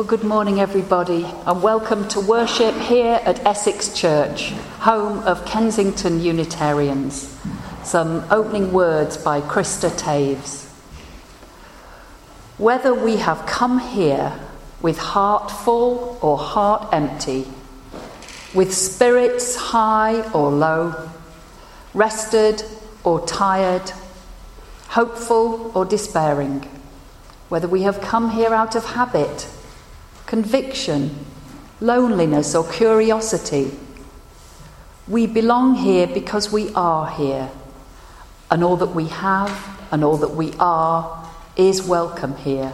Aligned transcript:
Well, 0.00 0.08
good 0.08 0.24
morning, 0.24 0.60
everybody, 0.60 1.26
and 1.44 1.62
welcome 1.62 2.08
to 2.08 2.20
worship 2.20 2.74
here 2.74 3.20
at 3.22 3.44
Essex 3.44 3.92
Church, 3.92 4.48
home 4.78 5.18
of 5.24 5.44
Kensington 5.44 6.20
Unitarians. 6.20 7.38
Some 7.84 8.24
opening 8.30 8.72
words 8.72 9.18
by 9.18 9.42
Krista 9.42 9.90
Taves. 9.90 10.70
Whether 12.56 12.94
we 12.94 13.18
have 13.18 13.44
come 13.44 13.78
here 13.78 14.40
with 14.80 14.96
heart 14.96 15.50
full 15.50 16.18
or 16.22 16.38
heart 16.38 16.88
empty, 16.94 17.46
with 18.54 18.74
spirits 18.74 19.54
high 19.54 20.22
or 20.32 20.50
low, 20.50 21.10
rested 21.92 22.64
or 23.04 23.26
tired, 23.26 23.92
hopeful 24.88 25.70
or 25.74 25.84
despairing, 25.84 26.66
whether 27.50 27.68
we 27.68 27.82
have 27.82 28.00
come 28.00 28.30
here 28.30 28.54
out 28.54 28.74
of 28.74 28.86
habit 28.86 29.46
conviction, 30.30 31.10
loneliness, 31.80 32.54
or 32.54 32.64
curiosity. 32.70 33.68
We 35.08 35.26
belong 35.26 35.74
here 35.74 36.06
because 36.06 36.52
we 36.52 36.72
are 36.74 37.10
here, 37.10 37.50
and 38.48 38.62
all 38.62 38.76
that 38.76 38.94
we 38.94 39.08
have 39.08 39.50
and 39.90 40.04
all 40.04 40.16
that 40.18 40.30
we 40.30 40.52
are 40.60 41.28
is 41.56 41.82
welcome 41.82 42.36
here. 42.36 42.72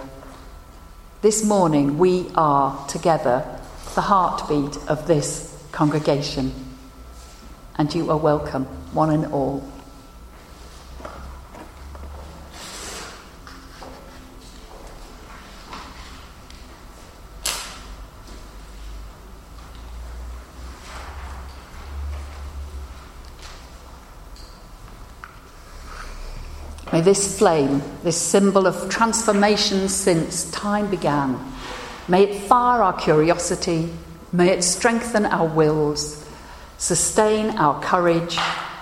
This 1.23 1.47
morning, 1.47 1.97
we 1.97 2.27
are 2.35 2.87
together 2.89 3.43
the 3.95 4.03
heartbeat 4.03 4.77
of 4.87 5.07
this 5.07 5.67
congregation, 5.73 6.53
and 7.79 7.95
you 7.95 8.11
are 8.11 8.19
welcome, 8.19 8.67
one 8.93 9.09
and 9.09 9.33
all. 9.33 9.67
This 27.07 27.39
flame, 27.39 27.81
this 28.03 28.21
symbol 28.21 28.67
of 28.67 28.91
transformation 28.91 29.89
since 29.89 30.51
time 30.51 30.91
began, 30.91 31.39
may 32.09 32.25
it 32.25 32.43
fire 32.49 32.83
our 32.83 32.93
curiosity, 32.93 33.93
may 34.33 34.49
it 34.49 34.65
strengthen 34.65 35.25
our 35.25 35.47
wills, 35.47 36.29
sustain 36.79 37.51
our 37.59 37.81
courage 37.81 38.37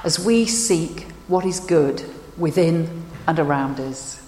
as 0.05 0.19
we 0.19 0.47
seek 0.47 1.03
what 1.29 1.45
is 1.45 1.61
good 1.61 2.03
within 2.39 3.05
and 3.27 3.39
around 3.39 3.79
us. 3.79 4.27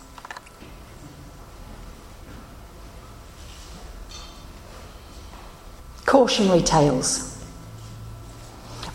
Cautionary 6.05 6.61
tales. 6.61 7.36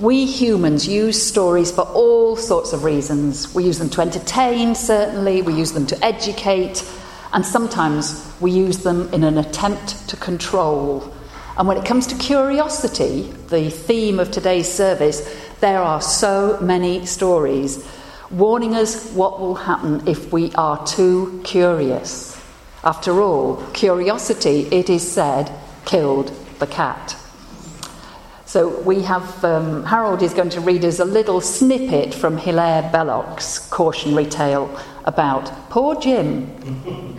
We 0.02 0.26
humans 0.26 0.88
use 0.88 1.22
stories 1.22 1.72
for 1.72 1.84
all 1.84 2.36
sorts 2.36 2.74
of 2.74 2.84
reasons. 2.84 3.54
We 3.54 3.66
use 3.66 3.78
them 3.78 3.92
to 3.92 4.02
entertain, 4.02 4.74
certainly, 4.74 5.44
we 5.44 5.54
use 5.54 5.74
them 5.74 5.86
to 5.86 6.04
educate, 6.04 6.84
and 7.34 7.46
sometimes 7.46 8.28
we 8.42 8.50
use 8.50 8.80
them 8.80 9.14
in 9.14 9.24
an 9.24 9.38
attempt 9.38 10.10
to 10.10 10.18
control. 10.18 11.14
And 11.56 11.68
when 11.68 11.78
it 11.78 11.86
comes 11.86 12.08
to 12.08 12.16
curiosity, 12.16 13.32
the 13.50 13.70
theme 13.70 14.20
of 14.20 14.32
today's 14.32 14.68
service, 14.68 15.22
there 15.60 15.84
are 15.84 16.02
so 16.02 16.58
many 16.60 17.06
stories 17.06 17.88
warning 18.32 18.74
us 18.74 19.12
what 19.12 19.40
will 19.40 19.54
happen 19.54 20.08
if 20.08 20.34
we 20.34 20.52
are 20.54 20.84
too 20.88 21.42
curious. 21.44 22.42
After 22.84 23.22
all, 23.22 23.58
curiosity, 23.74 24.62
it 24.72 24.90
is 24.90 25.08
said, 25.08 25.52
killed 25.86 26.30
the 26.58 26.66
cat. 26.66 27.21
So 28.52 28.68
we 28.82 29.04
have, 29.04 29.46
um, 29.46 29.86
Harold 29.86 30.22
is 30.22 30.34
going 30.34 30.50
to 30.50 30.60
read 30.60 30.84
us 30.84 31.00
a 31.00 31.06
little 31.06 31.40
snippet 31.40 32.14
from 32.14 32.36
Hilaire 32.36 32.90
Belloc's 32.92 33.60
cautionary 33.70 34.26
tale 34.26 34.78
about 35.06 35.46
poor 35.70 35.96
Jim. 35.96 36.52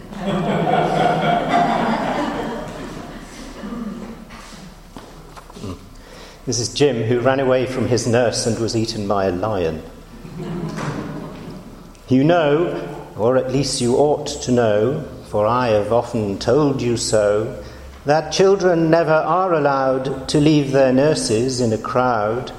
This 6.44 6.58
is 6.58 6.74
Jim, 6.74 7.04
who 7.04 7.20
ran 7.20 7.40
away 7.40 7.64
from 7.64 7.86
his 7.86 8.06
nurse 8.06 8.46
and 8.46 8.58
was 8.58 8.76
eaten 8.76 9.08
by 9.08 9.24
a 9.26 9.32
lion. 9.32 9.80
You 12.08 12.24
know, 12.24 13.14
or 13.16 13.38
at 13.38 13.50
least 13.50 13.80
you 13.80 13.94
ought 13.96 14.26
to 14.26 14.52
know, 14.52 15.08
for 15.28 15.46
I 15.46 15.68
have 15.68 15.94
often 15.94 16.38
told 16.38 16.82
you 16.82 16.98
so, 16.98 17.62
that 18.04 18.32
children 18.32 18.90
never 18.90 19.12
are 19.12 19.52
allowed 19.52 20.28
to 20.28 20.40
leave 20.40 20.72
their 20.72 20.92
nurses 20.92 21.60
in 21.60 21.72
a 21.72 21.78
crowd. 21.78 22.52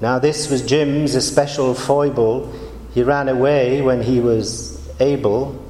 Now, 0.00 0.18
this 0.18 0.50
was 0.50 0.62
Jim's 0.62 1.14
especial 1.14 1.74
foible. 1.74 2.52
He 2.92 3.02
ran 3.02 3.28
away 3.28 3.80
when 3.80 4.02
he 4.02 4.20
was 4.20 4.80
able, 5.00 5.60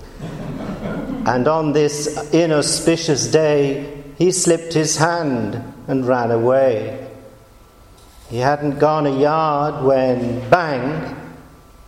and 1.27 1.47
on 1.49 1.73
this 1.73 2.33
inauspicious 2.35 3.27
day, 3.29 4.03
he 4.19 4.31
slipped 4.31 4.75
his 4.75 4.97
hand 4.97 5.63
and 5.87 6.07
ran 6.07 6.31
away. 6.31 7.09
He 8.29 8.39
hadn't 8.39 8.79
gone 8.79 9.07
a 9.07 9.19
yard 9.19 9.85
when, 9.85 10.49
bang, 10.51 11.17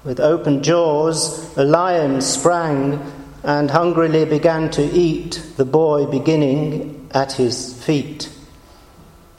with 0.04 0.20
open 0.20 0.62
jaws, 0.62 1.56
a 1.56 1.64
lion 1.64 2.20
sprang 2.20 3.00
and 3.46 3.70
hungrily 3.70 4.24
began 4.24 4.68
to 4.68 4.82
eat 4.82 5.40
the 5.56 5.64
boy 5.64 6.04
beginning 6.04 7.08
at 7.12 7.30
his 7.30 7.80
feet. 7.84 8.28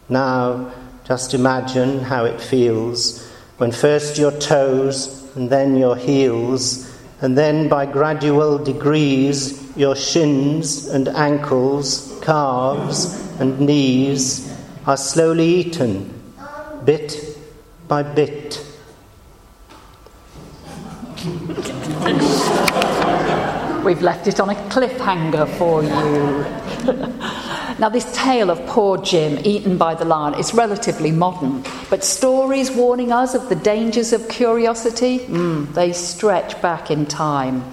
Now, 0.08 0.72
just 1.04 1.34
imagine 1.34 2.00
how 2.00 2.24
it 2.24 2.40
feels 2.40 3.30
when 3.58 3.74
first 3.74 4.18
your 4.18 4.32
toes 4.32 5.30
and 5.36 5.50
then 5.50 5.76
your 5.76 5.98
heels, 5.98 6.90
and 7.20 7.38
then 7.38 7.68
by 7.68 7.86
gradual 7.86 8.58
degrees 8.58 9.76
your 9.76 9.96
shins 9.96 10.88
and 10.88 11.10
ankles, 11.10 12.18
calves 12.24 13.14
and 13.42 13.60
knees 13.60 14.58
are 14.86 14.96
slowly 14.96 15.48
eaten, 15.48 16.34
bit 16.86 17.38
by 17.90 18.04
bit. 18.04 18.64
We've 23.88 24.02
left 24.02 24.28
it 24.28 24.42
on 24.42 24.50
a 24.50 24.56
cliffhanger 24.68 25.48
for 25.58 25.82
you. 25.82 26.44
now, 27.80 27.88
this 27.88 28.04
tale 28.14 28.50
of 28.50 28.60
poor 28.66 28.98
Jim 28.98 29.40
eaten 29.46 29.78
by 29.78 29.96
the 29.96 30.04
lion 30.04 30.38
is 30.38 30.54
relatively 30.54 31.10
modern, 31.10 31.64
but 31.90 32.04
stories 32.04 32.70
warning 32.70 33.14
us 33.14 33.34
of 33.34 33.48
the 33.48 33.56
dangers 33.56 34.12
of 34.12 34.28
curiosity, 34.28 35.20
mm, 35.20 35.74
they 35.74 35.94
stretch 35.94 36.62
back 36.62 36.92
in 36.92 37.06
time. 37.06 37.64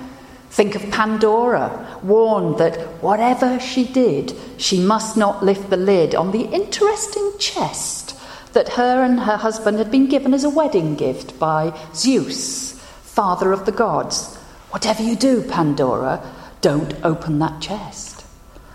Think 0.50 0.76
of 0.76 0.88
Pandora, 0.92 1.98
warned 2.04 2.58
that 2.58 2.76
whatever 3.02 3.58
she 3.58 3.84
did, 3.84 4.34
she 4.56 4.78
must 4.78 5.16
not 5.16 5.44
lift 5.44 5.68
the 5.68 5.76
lid 5.76 6.14
on 6.14 6.30
the 6.30 6.44
interesting 6.44 7.32
chest 7.40 8.16
that 8.52 8.74
her 8.74 9.02
and 9.02 9.18
her 9.18 9.36
husband 9.36 9.78
had 9.78 9.90
been 9.90 10.08
given 10.08 10.32
as 10.32 10.44
a 10.44 10.48
wedding 10.48 10.94
gift 10.94 11.36
by 11.40 11.76
Zeus, 11.92 12.74
father 13.02 13.52
of 13.52 13.66
the 13.66 13.72
gods. 13.72 14.38
Whatever 14.74 15.04
you 15.04 15.14
do, 15.14 15.40
Pandora, 15.40 16.20
don't 16.60 16.94
open 17.04 17.38
that 17.38 17.60
chest. 17.62 18.24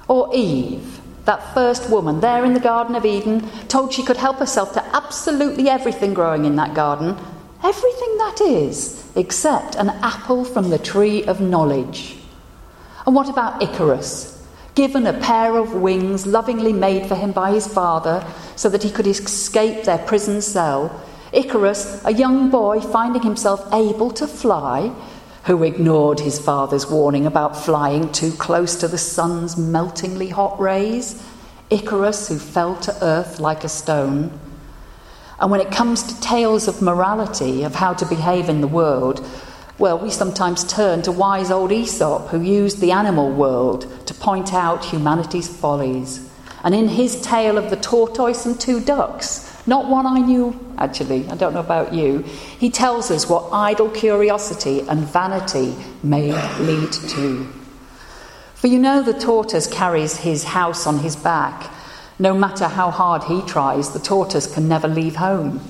Or 0.07 0.33
Eve, 0.33 1.01
that 1.25 1.53
first 1.53 1.89
woman 1.89 2.21
there 2.21 2.45
in 2.45 2.53
the 2.53 2.61
Garden 2.61 2.95
of 2.95 3.05
Eden, 3.05 3.49
told 3.67 3.91
she 3.91 4.05
could 4.05 4.15
help 4.15 4.37
herself 4.37 4.71
to 4.75 4.95
absolutely 4.95 5.67
everything 5.67 6.13
growing 6.13 6.45
in 6.45 6.55
that 6.55 6.73
garden, 6.73 7.17
everything 7.65 8.17
that 8.17 8.39
is, 8.39 9.11
except 9.17 9.75
an 9.75 9.89
apple 10.01 10.45
from 10.45 10.69
the 10.69 10.79
tree 10.79 11.25
of 11.25 11.41
knowledge. 11.41 12.15
And 13.05 13.13
what 13.13 13.27
about 13.27 13.61
Icarus? 13.61 14.47
Given 14.75 15.05
a 15.05 15.19
pair 15.19 15.57
of 15.57 15.73
wings 15.73 16.25
lovingly 16.25 16.71
made 16.71 17.07
for 17.07 17.15
him 17.15 17.33
by 17.33 17.51
his 17.51 17.67
father 17.67 18.25
so 18.55 18.69
that 18.69 18.83
he 18.83 18.89
could 18.89 19.05
escape 19.05 19.83
their 19.83 19.97
prison 19.97 20.41
cell, 20.41 21.03
Icarus, 21.33 22.01
a 22.05 22.13
young 22.13 22.49
boy 22.49 22.79
finding 22.79 23.21
himself 23.21 23.67
able 23.73 24.11
to 24.11 24.25
fly, 24.25 24.93
who 25.49 25.63
ignored 25.63 26.19
his 26.19 26.37
father's 26.37 26.85
warning 26.85 27.25
about 27.25 27.57
flying 27.57 28.11
too 28.11 28.31
close 28.33 28.75
to 28.75 28.87
the 28.87 28.99
sun's 28.99 29.57
meltingly 29.57 30.29
hot 30.29 30.59
rays, 30.59 31.19
Icarus, 31.71 32.27
who 32.27 32.37
fell 32.37 32.75
to 32.75 32.95
earth 33.03 33.39
like 33.39 33.63
a 33.63 33.67
stone. 33.67 34.39
And 35.39 35.49
when 35.49 35.59
it 35.59 35.71
comes 35.71 36.03
to 36.03 36.21
tales 36.21 36.67
of 36.67 36.83
morality, 36.83 37.63
of 37.63 37.73
how 37.73 37.95
to 37.95 38.05
behave 38.05 38.47
in 38.47 38.61
the 38.61 38.67
world, 38.67 39.27
well, 39.79 39.97
we 39.97 40.11
sometimes 40.11 40.71
turn 40.71 41.01
to 41.01 41.11
wise 41.11 41.49
old 41.49 41.71
Aesop, 41.71 42.27
who 42.27 42.41
used 42.41 42.79
the 42.79 42.91
animal 42.91 43.31
world 43.31 44.05
to 44.05 44.13
point 44.13 44.53
out 44.53 44.85
humanity's 44.85 45.47
follies. 45.47 46.29
And 46.63 46.75
in 46.75 46.89
his 46.89 47.19
tale 47.21 47.57
of 47.57 47.71
the 47.71 47.77
tortoise 47.77 48.45
and 48.45 48.61
two 48.61 48.81
ducks, 48.81 49.51
not 49.65 49.89
one 49.89 50.05
I 50.05 50.19
knew, 50.19 50.51
actually, 50.79 51.27
I 51.27 51.35
don't 51.35 51.53
know 51.53 51.59
about 51.59 51.93
you. 51.93 52.19
He 52.57 52.69
tells 52.69 53.11
us 53.11 53.29
what 53.29 53.49
idle 53.51 53.89
curiosity 53.89 54.81
and 54.81 55.01
vanity 55.01 55.75
may 56.01 56.31
lead 56.59 56.91
to. 56.91 57.47
For 58.55 58.67
you 58.67 58.79
know 58.79 59.03
the 59.03 59.13
tortoise 59.13 59.67
carries 59.67 60.17
his 60.17 60.43
house 60.43 60.87
on 60.87 60.99
his 60.99 61.15
back. 61.15 61.71
No 62.17 62.33
matter 62.33 62.67
how 62.67 62.91
hard 62.91 63.23
he 63.23 63.41
tries, 63.43 63.91
the 63.91 63.99
tortoise 63.99 64.53
can 64.53 64.67
never 64.67 64.87
leave 64.87 65.15
home. 65.15 65.61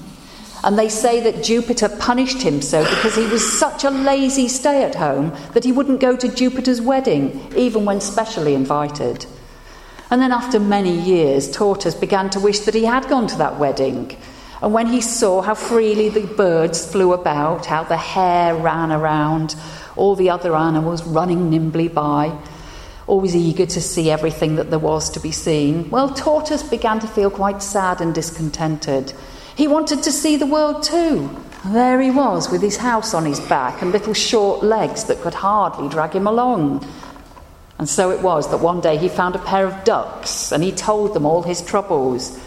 And 0.63 0.77
they 0.77 0.89
say 0.89 1.21
that 1.21 1.43
Jupiter 1.43 1.87
punished 1.87 2.41
him 2.41 2.61
so 2.61 2.83
because 2.83 3.15
he 3.15 3.27
was 3.27 3.59
such 3.59 3.83
a 3.83 3.89
lazy 3.89 4.47
stay 4.47 4.83
at 4.83 4.95
home 4.95 5.35
that 5.53 5.63
he 5.63 5.71
wouldn't 5.71 6.01
go 6.01 6.15
to 6.17 6.27
Jupiter's 6.27 6.81
wedding, 6.81 7.53
even 7.55 7.85
when 7.85 8.01
specially 8.01 8.55
invited. 8.55 9.25
And 10.11 10.21
then, 10.21 10.31
after 10.31 10.59
many 10.59 10.99
years, 10.99 11.51
Tortoise 11.51 11.93
began 11.93 12.31
to 12.31 12.39
wish 12.39 12.59
that 12.61 12.73
he 12.73 12.83
had 12.83 13.07
gone 13.07 13.27
to 13.27 13.37
that 13.37 13.59
wedding. 13.59 14.17
And 14.61 14.73
when 14.73 14.87
he 14.87 15.01
saw 15.01 15.41
how 15.41 15.55
freely 15.55 16.09
the 16.09 16.27
birds 16.27 16.85
flew 16.85 17.13
about, 17.13 17.65
how 17.65 17.83
the 17.83 17.97
hare 17.97 18.55
ran 18.55 18.91
around, 18.91 19.55
all 19.95 20.15
the 20.15 20.29
other 20.29 20.55
animals 20.55 21.03
running 21.03 21.49
nimbly 21.49 21.87
by, 21.87 22.37
always 23.07 23.35
eager 23.35 23.65
to 23.65 23.81
see 23.81 24.11
everything 24.11 24.55
that 24.55 24.69
there 24.69 24.79
was 24.79 25.09
to 25.11 25.19
be 25.19 25.31
seen, 25.31 25.89
well, 25.89 26.13
Tortoise 26.13 26.63
began 26.63 26.99
to 26.99 27.07
feel 27.07 27.31
quite 27.31 27.63
sad 27.63 28.01
and 28.01 28.13
discontented. 28.13 29.13
He 29.55 29.67
wanted 29.67 30.03
to 30.03 30.11
see 30.11 30.35
the 30.35 30.45
world 30.45 30.83
too. 30.83 31.29
There 31.65 31.99
he 31.99 32.11
was 32.11 32.49
with 32.49 32.61
his 32.61 32.77
house 32.77 33.13
on 33.13 33.25
his 33.25 33.39
back 33.41 33.81
and 33.81 33.91
little 33.91 34.13
short 34.13 34.63
legs 34.63 35.05
that 35.05 35.21
could 35.21 35.33
hardly 35.33 35.89
drag 35.89 36.13
him 36.13 36.27
along. 36.27 36.87
And 37.77 37.87
so 37.87 38.11
it 38.11 38.21
was 38.21 38.49
that 38.51 38.59
one 38.59 38.81
day 38.81 38.97
he 38.97 39.09
found 39.09 39.35
a 39.35 39.39
pair 39.39 39.65
of 39.65 39.83
ducks 39.83 40.51
and 40.51 40.63
he 40.63 40.71
told 40.71 41.13
them 41.13 41.25
all 41.25 41.43
his 41.43 41.61
troubles. 41.61 42.39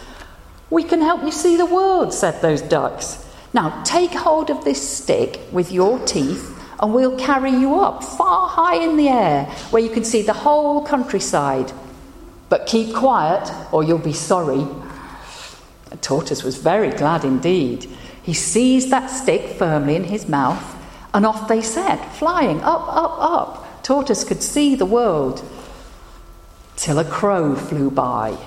We 0.73 0.85
can 0.85 1.03
help 1.03 1.23
you 1.23 1.31
see 1.31 1.59
the 1.59 1.67
world, 1.67 2.15
said 2.15 2.41
those 2.41 2.63
ducks. 2.63 3.23
Now 3.53 3.83
take 3.83 4.13
hold 4.13 4.49
of 4.49 4.65
this 4.65 4.81
stick 4.81 5.39
with 5.53 5.71
your 5.71 5.99
teeth 6.07 6.59
and 6.81 6.95
we'll 6.95 7.19
carry 7.19 7.51
you 7.51 7.79
up 7.79 8.03
far 8.03 8.49
high 8.49 8.77
in 8.77 8.97
the 8.97 9.11
air 9.11 9.45
where 9.71 9.83
you 9.83 9.91
can 9.91 10.03
see 10.03 10.23
the 10.23 10.33
whole 10.33 10.83
countryside. 10.87 11.71
But 12.49 12.67
keep 12.67 12.95
quiet 12.95 13.53
or 13.71 13.85
you'll 13.85 13.99
be 13.99 14.15
sorry. 14.15 14.67
The 15.91 15.99
tortoise 15.99 16.43
was 16.43 16.57
very 16.57 16.89
glad 16.89 17.23
indeed. 17.27 17.87
He 18.23 18.33
seized 18.33 18.89
that 18.89 19.09
stick 19.09 19.59
firmly 19.59 19.95
in 19.95 20.05
his 20.05 20.27
mouth, 20.27 20.65
and 21.13 21.27
off 21.27 21.49
they 21.49 21.61
set, 21.61 22.15
flying 22.15 22.63
up, 22.63 22.89
up, 22.89 23.17
up. 23.19 23.83
Tortoise 23.83 24.25
could 24.25 24.43
see 24.43 24.75
the 24.75 24.87
world. 24.87 25.45
Till 26.77 26.99
a 26.99 27.05
crow 27.05 27.57
flew 27.57 27.91
by. 27.91 28.39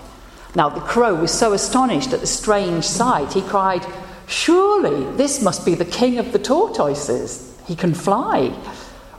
Now 0.56 0.70
the 0.70 0.80
crow 0.80 1.16
was 1.16 1.32
so 1.32 1.54
astonished 1.54 2.14
at 2.14 2.22
the 2.22 2.28
strange 2.28 2.86
sight, 2.86 3.34
he 3.34 3.42
cried, 3.42 3.86
Surely 4.28 5.06
this 5.18 5.42
must 5.42 5.66
be 5.66 5.76
the 5.76 5.86
king 5.86 6.18
of 6.18 6.32
the 6.32 6.40
tortoises. 6.40 7.54
He 7.68 7.76
can 7.76 7.94
fly. 7.94 8.50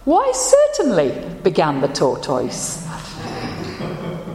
Why, 0.04 0.32
certainly, 0.32 1.38
began 1.42 1.80
the 1.80 1.88
tortoise. 1.88 2.86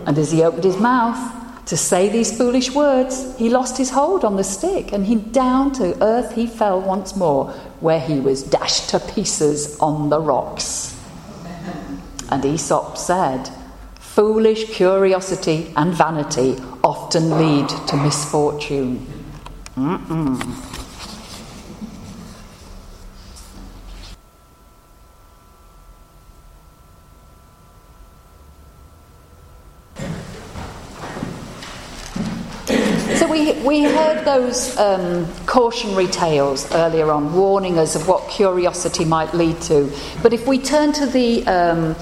And 0.06 0.18
as 0.18 0.32
he 0.32 0.44
opened 0.44 0.64
his 0.64 0.78
mouth, 0.78 1.38
to 1.66 1.78
say 1.78 2.10
these 2.10 2.36
foolish 2.38 2.72
words, 2.72 3.38
he 3.38 3.50
lost 3.50 3.78
his 3.78 3.92
hold 3.92 4.26
on 4.26 4.36
the 4.36 4.44
stick, 4.44 4.92
and 4.92 5.06
he 5.06 5.16
down 5.16 5.72
to 5.74 6.02
earth 6.04 6.34
he 6.34 6.46
fell 6.46 6.82
once 6.82 7.16
more, 7.16 7.52
where 7.80 8.00
he 8.00 8.20
was 8.20 8.44
dashed 8.44 8.90
to 8.90 9.00
pieces 9.00 9.78
on 9.80 10.10
the 10.10 10.20
rocks. 10.20 11.00
And 12.30 12.44
Aesop 12.44 12.98
said, 12.98 13.50
Foolish 13.96 14.74
curiosity 14.74 15.72
and 15.78 15.94
vanity 15.94 16.58
often 17.14 17.30
lead 17.32 17.68
to 17.88 17.98
misfortune. 17.98 19.06
Mm-mm. 19.76 20.40
we, 33.30 33.54
we 33.62 33.84
heard 33.84 34.26
those 34.26 34.78
um, 34.78 35.26
cautionary 35.46 36.08
tales 36.08 36.72
earlier 36.74 37.12
on, 37.12 37.34
warning 37.34 37.78
us 37.78 37.96
of 37.96 38.08
what 38.08 38.30
curiosity 38.30 39.04
might 39.04 39.34
lead 39.34 39.60
to. 39.62 39.92
But 40.24 40.34
if 40.34 40.48
we 40.48 40.58
turn 40.60 40.94
to 40.94 41.06
the 41.06 41.46
um, 41.48 41.96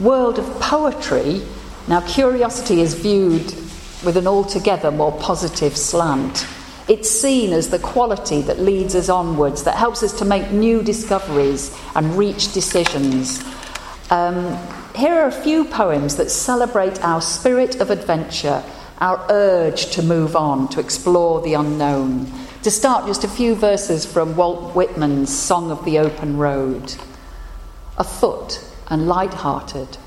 world 0.00 0.38
of 0.40 0.44
poetry, 0.60 1.42
now 1.88 2.00
curiosity 2.00 2.80
is 2.80 2.94
viewed 2.94 3.65
with 4.04 4.16
an 4.16 4.26
altogether 4.26 4.90
more 4.90 5.12
positive 5.12 5.76
slant. 5.76 6.46
It's 6.88 7.10
seen 7.10 7.52
as 7.52 7.70
the 7.70 7.78
quality 7.78 8.42
that 8.42 8.60
leads 8.60 8.94
us 8.94 9.08
onwards, 9.08 9.64
that 9.64 9.76
helps 9.76 10.02
us 10.02 10.12
to 10.18 10.24
make 10.24 10.50
new 10.50 10.82
discoveries 10.82 11.76
and 11.94 12.16
reach 12.16 12.52
decisions. 12.52 13.42
Um, 14.10 14.56
here 14.94 15.14
are 15.14 15.28
a 15.28 15.32
few 15.32 15.64
poems 15.64 16.16
that 16.16 16.30
celebrate 16.30 17.02
our 17.02 17.20
spirit 17.20 17.80
of 17.80 17.90
adventure 17.90 18.62
our 18.98 19.24
urge 19.30 19.90
to 19.90 20.02
move 20.02 20.36
on, 20.36 20.68
to 20.68 20.80
explore 20.80 21.42
the 21.42 21.54
unknown. 21.54 22.30
To 22.62 22.70
start, 22.70 23.06
just 23.06 23.24
a 23.24 23.28
few 23.28 23.54
verses 23.54 24.06
from 24.06 24.36
Walt 24.36 24.74
Whitman's 24.74 25.36
Song 25.36 25.70
of 25.70 25.84
the 25.84 25.98
Open 25.98 26.38
Road. 26.38 26.94
Afoot 27.98 28.64
and 28.88 29.06
light-hearted, 29.06 29.98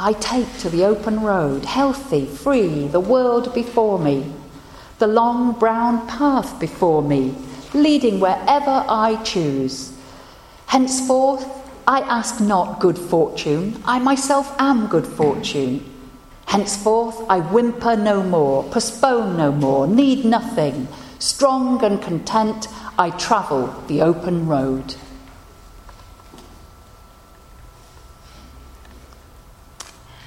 I 0.00 0.12
take 0.12 0.58
to 0.58 0.70
the 0.70 0.84
open 0.84 1.22
road, 1.22 1.64
healthy, 1.64 2.24
free, 2.24 2.86
the 2.86 3.00
world 3.00 3.52
before 3.52 3.98
me, 3.98 4.32
the 5.00 5.08
long 5.08 5.58
brown 5.58 6.06
path 6.06 6.60
before 6.60 7.02
me, 7.02 7.34
leading 7.74 8.20
wherever 8.20 8.84
I 8.88 9.20
choose. 9.24 9.92
Henceforth, 10.66 11.44
I 11.88 12.02
ask 12.02 12.40
not 12.40 12.78
good 12.78 12.96
fortune, 12.96 13.82
I 13.84 13.98
myself 13.98 14.54
am 14.60 14.86
good 14.86 15.06
fortune. 15.06 15.84
Henceforth 16.46 17.20
I 17.28 17.40
whimper 17.40 17.96
no 17.96 18.22
more, 18.22 18.62
postpone 18.70 19.36
no 19.36 19.50
more, 19.50 19.88
need 19.88 20.24
nothing. 20.24 20.86
Strong 21.18 21.82
and 21.82 22.00
content, 22.00 22.68
I 22.96 23.10
travel 23.10 23.74
the 23.88 24.02
open 24.02 24.46
road. 24.46 24.94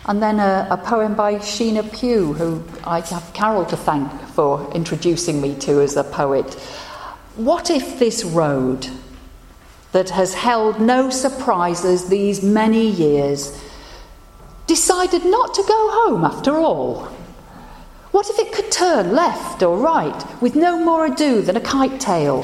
And 0.05 0.21
then 0.21 0.39
a, 0.39 0.67
a, 0.71 0.77
poem 0.77 1.13
by 1.13 1.35
Sheenagh 1.35 1.93
Pugh, 1.93 2.33
who 2.33 2.63
I 2.83 3.01
have 3.01 3.31
Carol 3.33 3.65
to 3.65 3.77
thank 3.77 4.11
for 4.29 4.71
introducing 4.73 5.39
me 5.39 5.53
to 5.59 5.79
as 5.81 5.95
a 5.95 6.03
poet. 6.03 6.55
What 7.35 7.69
if 7.69 7.99
this 7.99 8.23
road 8.23 8.87
that 9.91 10.09
has 10.09 10.33
held 10.33 10.81
no 10.81 11.11
surprises 11.11 12.09
these 12.09 12.41
many 12.41 12.87
years 12.89 13.61
decided 14.65 15.23
not 15.23 15.53
to 15.53 15.63
go 15.67 15.89
home 15.91 16.25
after 16.25 16.55
all? 16.55 17.03
What 18.09 18.29
if 18.29 18.39
it 18.39 18.53
could 18.53 18.71
turn 18.71 19.13
left 19.13 19.61
or 19.61 19.77
right 19.77 20.41
with 20.41 20.55
no 20.55 20.79
more 20.83 21.05
ado 21.05 21.43
than 21.43 21.55
a 21.55 21.61
kite 21.61 21.99
tail? 21.99 22.43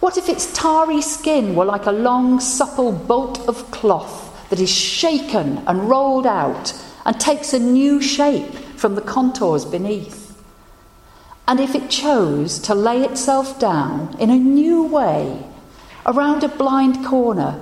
What 0.00 0.16
if 0.16 0.28
its 0.28 0.52
tarry 0.52 1.00
skin 1.00 1.54
were 1.54 1.64
like 1.64 1.86
a 1.86 1.92
long, 1.92 2.40
supple 2.40 2.90
bolt 2.90 3.46
of 3.48 3.70
cloth 3.70 4.29
that 4.50 4.60
is 4.60 4.70
shaken 4.70 5.58
and 5.66 5.88
rolled 5.88 6.26
out 6.26 6.74
and 7.06 7.18
takes 7.18 7.52
a 7.52 7.58
new 7.58 8.00
shape 8.00 8.54
from 8.76 8.94
the 8.94 9.00
contours 9.00 9.64
beneath? 9.64 10.38
And 11.48 11.58
if 11.58 11.74
it 11.74 11.90
chose 11.90 12.58
to 12.60 12.74
lay 12.74 13.02
itself 13.02 13.58
down 13.58 14.16
in 14.20 14.30
a 14.30 14.36
new 14.36 14.84
way 14.84 15.44
around 16.06 16.44
a 16.44 16.48
blind 16.48 17.04
corner 17.04 17.60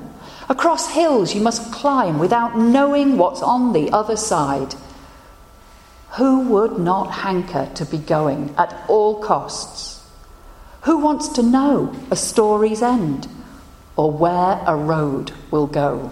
Across 0.50 0.95
hills 0.95 1.35
you 1.35 1.42
must 1.42 1.71
climb 1.73 2.18
without 2.18 2.57
knowing 2.57 3.18
what's 3.18 3.42
on 3.42 3.75
the 3.75 3.90
other 3.90 4.16
side. 4.16 4.75
Who 6.12 6.40
would 6.49 6.78
not 6.78 7.11
hanker 7.11 7.71
to 7.75 7.85
be 7.85 7.99
going 7.99 8.54
at 8.57 8.75
all 8.88 9.21
costs? 9.21 10.07
Who 10.83 10.97
wants 10.97 11.28
to 11.30 11.42
know 11.42 11.95
a 12.11 12.16
story's 12.16 12.80
end 12.80 13.28
or 13.95 14.11
where 14.11 14.62
a 14.66 14.75
road 14.75 15.33
will 15.50 15.66
go? 15.66 16.11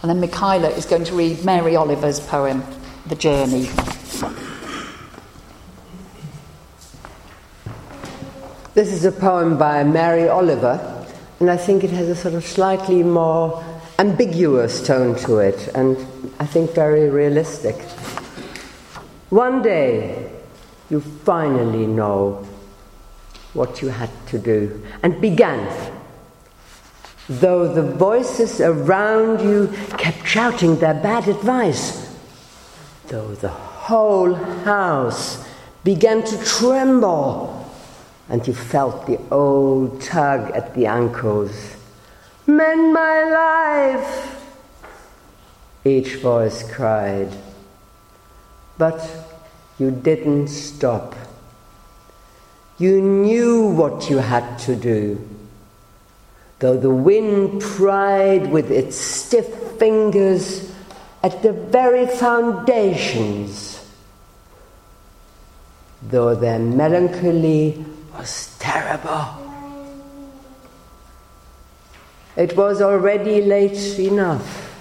And 0.00 0.10
then 0.10 0.20
Michaela 0.20 0.68
is 0.70 0.86
going 0.86 1.04
to 1.04 1.14
read 1.14 1.44
Mary 1.44 1.74
Oliver's 1.74 2.20
poem, 2.20 2.62
The 3.06 3.16
Journey. 3.16 3.68
This 8.74 8.92
is 8.92 9.04
a 9.04 9.10
poem 9.10 9.58
by 9.58 9.82
Mary 9.82 10.28
Oliver, 10.28 11.04
and 11.40 11.50
I 11.50 11.56
think 11.56 11.82
it 11.82 11.90
has 11.90 12.08
a 12.08 12.14
sort 12.14 12.34
of 12.34 12.44
slightly 12.44 13.02
more 13.02 13.64
ambiguous 13.98 14.86
tone 14.86 15.16
to 15.16 15.38
it, 15.38 15.66
and 15.74 15.96
I 16.38 16.46
think 16.46 16.76
very 16.76 17.10
realistic. 17.10 17.74
One 19.30 19.62
day, 19.62 20.30
you 20.90 21.00
finally 21.00 21.88
know 21.88 22.46
what 23.52 23.82
you 23.82 23.88
had 23.88 24.10
to 24.28 24.38
do, 24.38 24.80
and 25.02 25.20
began. 25.20 25.97
Though 27.28 27.72
the 27.72 27.82
voices 27.82 28.60
around 28.60 29.42
you 29.42 29.68
kept 29.98 30.26
shouting 30.26 30.78
their 30.78 30.94
bad 30.94 31.28
advice, 31.28 32.16
though 33.08 33.34
the 33.34 33.48
whole 33.48 34.34
house 34.34 35.46
began 35.84 36.22
to 36.24 36.44
tremble 36.44 37.58
and 38.30 38.46
you 38.46 38.54
felt 38.54 39.06
the 39.06 39.18
old 39.30 40.00
tug 40.00 40.50
at 40.52 40.74
the 40.74 40.86
ankles. 40.86 41.76
Mend 42.46 42.92
my 42.92 43.24
life, 43.24 44.44
each 45.84 46.16
voice 46.16 46.62
cried. 46.70 47.28
But 48.76 49.00
you 49.78 49.90
didn't 49.90 50.48
stop. 50.48 51.14
You 52.78 53.00
knew 53.00 53.68
what 53.68 54.08
you 54.08 54.18
had 54.18 54.58
to 54.60 54.76
do. 54.76 55.18
Though 56.60 56.76
the 56.76 56.90
wind 56.90 57.60
pried 57.60 58.50
with 58.50 58.70
its 58.70 58.96
stiff 58.96 59.46
fingers 59.78 60.72
at 61.22 61.42
the 61.42 61.52
very 61.52 62.06
foundations, 62.06 63.84
though 66.02 66.34
their 66.34 66.58
melancholy 66.58 67.84
was 68.16 68.56
terrible. 68.58 69.26
It 72.36 72.56
was 72.56 72.82
already 72.82 73.42
late 73.42 73.98
enough, 73.98 74.80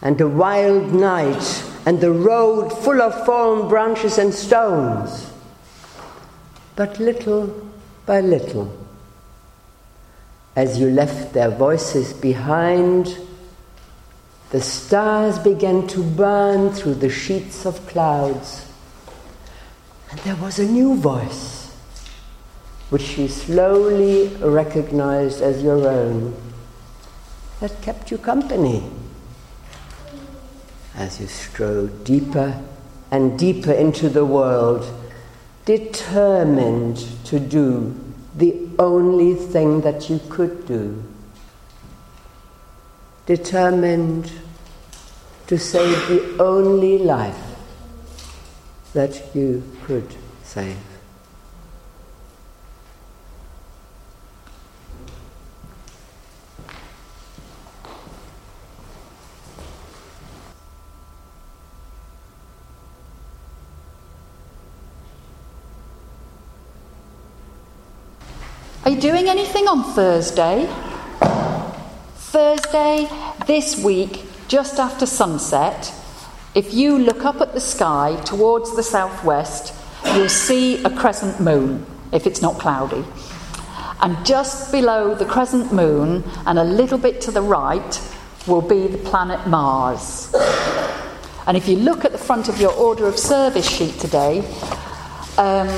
and 0.00 0.18
a 0.20 0.28
wild 0.28 0.92
night, 0.94 1.64
and 1.84 2.00
the 2.00 2.12
road 2.12 2.70
full 2.70 3.02
of 3.02 3.26
fallen 3.26 3.68
branches 3.68 4.16
and 4.16 4.32
stones. 4.32 5.30
But 6.76 6.98
little 6.98 7.70
by 8.06 8.20
little, 8.20 8.81
as 10.54 10.78
you 10.78 10.90
left 10.90 11.32
their 11.32 11.50
voices 11.50 12.12
behind, 12.12 13.16
the 14.50 14.60
stars 14.60 15.38
began 15.38 15.86
to 15.88 16.02
burn 16.02 16.72
through 16.72 16.94
the 16.94 17.08
sheets 17.08 17.64
of 17.64 17.86
clouds. 17.86 18.70
And 20.10 20.20
there 20.20 20.36
was 20.36 20.58
a 20.58 20.66
new 20.66 20.94
voice, 20.96 21.74
which 22.90 23.16
you 23.16 23.28
slowly 23.28 24.28
recognized 24.40 25.40
as 25.40 25.62
your 25.62 25.88
own, 25.88 26.36
that 27.60 27.80
kept 27.80 28.10
you 28.10 28.18
company 28.18 28.82
as 30.94 31.20
you 31.20 31.26
strode 31.26 32.04
deeper 32.04 32.62
and 33.10 33.38
deeper 33.38 33.72
into 33.72 34.08
the 34.08 34.24
world, 34.24 34.84
determined 35.64 36.96
to 37.24 37.38
do 37.38 37.98
the 38.34 38.52
only 38.82 39.34
thing 39.34 39.80
that 39.82 40.10
you 40.10 40.20
could 40.28 40.66
do. 40.66 41.02
Determined 43.26 44.32
to 45.46 45.58
save 45.58 46.08
the 46.08 46.42
only 46.42 46.98
life 46.98 47.56
that 48.92 49.34
you 49.34 49.62
could 49.84 50.14
save. 50.42 50.91
Are 68.84 68.90
you 68.90 69.00
doing 69.00 69.28
anything 69.28 69.68
on 69.68 69.84
Thursday? 69.94 70.66
Thursday, 72.16 73.08
this 73.46 73.78
week, 73.80 74.24
just 74.48 74.80
after 74.80 75.06
sunset, 75.06 75.94
if 76.56 76.74
you 76.74 76.98
look 76.98 77.24
up 77.24 77.40
at 77.40 77.54
the 77.54 77.60
sky 77.60 78.20
towards 78.24 78.74
the 78.74 78.82
southwest, 78.82 79.72
you'll 80.16 80.28
see 80.28 80.82
a 80.82 80.90
crescent 80.90 81.38
moon, 81.38 81.86
if 82.10 82.26
it's 82.26 82.42
not 82.42 82.58
cloudy. 82.58 83.04
And 84.00 84.26
just 84.26 84.72
below 84.72 85.14
the 85.14 85.26
crescent 85.26 85.72
moon, 85.72 86.24
and 86.44 86.58
a 86.58 86.64
little 86.64 86.98
bit 86.98 87.20
to 87.20 87.30
the 87.30 87.40
right, 87.40 88.12
will 88.48 88.62
be 88.62 88.88
the 88.88 88.98
planet 88.98 89.46
Mars. 89.46 90.34
And 91.46 91.56
if 91.56 91.68
you 91.68 91.76
look 91.76 92.04
at 92.04 92.10
the 92.10 92.18
front 92.18 92.48
of 92.48 92.60
your 92.60 92.72
order 92.72 93.06
of 93.06 93.16
service 93.16 93.70
sheet 93.70 94.00
today, 94.00 94.40
um, 95.38 95.68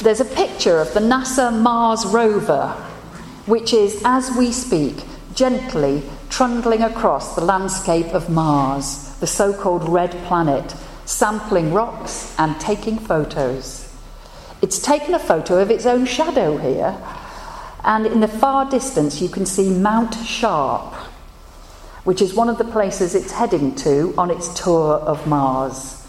there's 0.00 0.20
a 0.20 0.24
picture 0.24 0.80
of 0.80 0.92
the 0.92 1.00
NASA 1.00 1.56
Mars 1.56 2.04
rover, 2.06 2.70
which 3.46 3.72
is, 3.72 4.02
as 4.04 4.30
we 4.36 4.52
speak, 4.52 5.04
gently 5.34 6.02
trundling 6.28 6.82
across 6.82 7.34
the 7.34 7.44
landscape 7.44 8.06
of 8.14 8.28
Mars, 8.28 9.16
the 9.20 9.26
so 9.26 9.52
called 9.52 9.88
red 9.88 10.10
planet, 10.24 10.74
sampling 11.04 11.72
rocks 11.72 12.34
and 12.38 12.58
taking 12.60 12.98
photos. 12.98 13.92
It's 14.62 14.78
taken 14.78 15.14
a 15.14 15.18
photo 15.18 15.60
of 15.60 15.70
its 15.70 15.86
own 15.86 16.06
shadow 16.06 16.56
here, 16.56 17.00
and 17.84 18.06
in 18.06 18.20
the 18.20 18.28
far 18.28 18.68
distance 18.68 19.20
you 19.20 19.28
can 19.28 19.46
see 19.46 19.70
Mount 19.70 20.14
Sharp, 20.26 20.94
which 22.04 22.20
is 22.20 22.34
one 22.34 22.48
of 22.48 22.58
the 22.58 22.64
places 22.64 23.14
it's 23.14 23.32
heading 23.32 23.74
to 23.76 24.14
on 24.18 24.30
its 24.30 24.60
tour 24.60 24.94
of 24.94 25.26
Mars. 25.26 26.04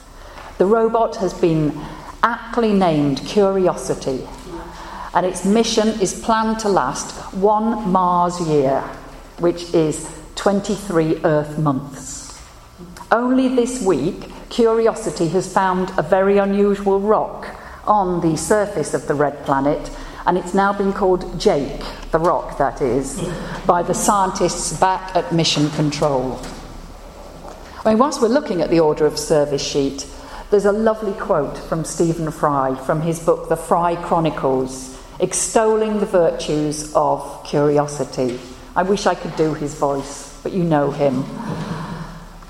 The 0.57 0.65
robot 0.65 1.17
has 1.17 1.33
been 1.33 1.79
aptly 2.25 2.73
named 2.73 3.19
Curiosity, 3.19 4.27
and 5.13 5.25
its 5.25 5.45
mission 5.45 5.87
is 6.01 6.19
planned 6.19 6.57
to 6.59 6.67
last 6.67 7.11
one 7.35 7.89
Mars 7.91 8.41
year, 8.47 8.81
which 9.37 9.71
is 9.75 10.11
23 10.35 11.23
Earth 11.23 11.59
months. 11.59 12.41
Only 13.11 13.47
this 13.47 13.81
week, 13.81 14.31
Curiosity 14.49 15.27
has 15.29 15.53
found 15.53 15.91
a 15.97 16.01
very 16.01 16.39
unusual 16.39 16.99
rock 16.99 17.47
on 17.85 18.21
the 18.21 18.35
surface 18.35 18.95
of 18.95 19.07
the 19.07 19.13
red 19.13 19.45
planet, 19.45 19.91
and 20.25 20.35
it's 20.35 20.55
now 20.55 20.73
been 20.73 20.93
called 20.93 21.39
Jake, 21.39 21.83
the 22.09 22.17
rock 22.17 22.57
that 22.57 22.81
is, 22.81 23.21
by 23.67 23.83
the 23.83 23.93
scientists 23.93 24.77
back 24.79 25.15
at 25.15 25.31
Mission 25.31 25.69
Control. 25.71 26.41
I 27.85 27.89
mean, 27.89 27.99
whilst 27.99 28.19
we're 28.19 28.29
looking 28.29 28.61
at 28.61 28.71
the 28.71 28.79
order 28.79 29.05
of 29.05 29.19
service 29.19 29.63
sheet, 29.63 30.07
there's 30.55 30.63
a 30.63 30.71
lovely 30.71 31.11
quote 31.15 31.57
from 31.57 31.83
Stephen 31.83 32.31
Fry 32.31 32.75
from 32.85 33.01
his 33.01 33.19
book, 33.19 33.49
The 33.49 33.57
Fry 33.57 33.97
Chronicles, 33.97 34.97
extolling 35.19 35.99
the 35.99 36.05
virtues 36.05 36.93
of 36.95 37.43
curiosity. 37.43 38.39
I 38.73 38.83
wish 38.83 39.05
I 39.05 39.15
could 39.15 39.35
do 39.35 39.53
his 39.53 39.75
voice, 39.75 40.39
but 40.43 40.53
you 40.53 40.63
know 40.63 40.91
him. 40.91 41.25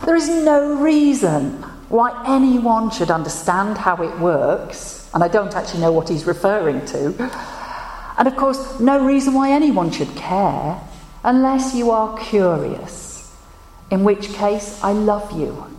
There 0.06 0.16
is 0.16 0.30
no 0.30 0.76
reason 0.76 1.64
why 1.90 2.24
anyone 2.28 2.92
should 2.92 3.10
understand 3.10 3.80
how 3.80 3.96
it 4.04 4.20
works, 4.20 5.10
and 5.16 5.24
I 5.24 5.28
don't 5.28 5.56
actually 5.56 5.82
know 5.82 5.92
what 5.92 6.08
he's 6.08 6.28
referring 6.28 6.86
to. 6.86 7.08
And 8.20 8.28
of 8.28 8.36
course, 8.36 8.80
no 8.80 9.04
reason 9.04 9.34
why 9.34 9.50
anyone 9.50 9.90
should 9.90 10.16
care 10.16 10.80
unless 11.24 11.74
you 11.74 11.90
are 11.90 12.16
curious, 12.20 13.36
in 13.90 14.04
which 14.04 14.32
case 14.34 14.80
I 14.84 14.92
love 14.92 15.32
you 15.32 15.75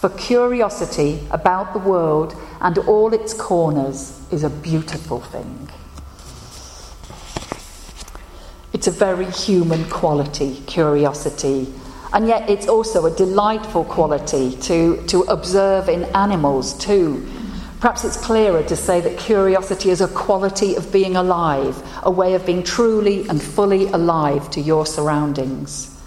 for 0.00 0.10
curiosity 0.10 1.26
about 1.32 1.72
the 1.72 1.80
world 1.80 2.36
and 2.60 2.78
all 2.78 3.12
its 3.12 3.34
corners 3.34 4.20
is 4.30 4.44
a 4.44 4.50
beautiful 4.50 5.20
thing. 5.20 5.68
It's 8.72 8.86
a 8.86 8.92
very 8.92 9.24
human 9.24 9.84
quality, 9.90 10.62
curiosity, 10.66 11.72
and 12.12 12.28
yet 12.28 12.48
it's 12.48 12.68
also 12.68 13.06
a 13.06 13.10
delightful 13.10 13.84
quality 13.84 14.56
to, 14.58 15.04
to 15.08 15.22
observe 15.22 15.88
in 15.88 16.04
animals 16.14 16.78
too. 16.78 17.26
Perhaps 17.80 18.04
it's 18.04 18.16
clearer 18.16 18.62
to 18.64 18.76
say 18.76 19.00
that 19.00 19.18
curiosity 19.18 19.90
is 19.90 20.00
a 20.00 20.06
quality 20.06 20.76
of 20.76 20.92
being 20.92 21.16
alive, 21.16 21.82
a 22.04 22.10
way 22.10 22.34
of 22.34 22.46
being 22.46 22.62
truly 22.62 23.28
and 23.28 23.42
fully 23.42 23.86
alive 23.88 24.48
to 24.50 24.60
your 24.60 24.86
surroundings. 24.86 25.97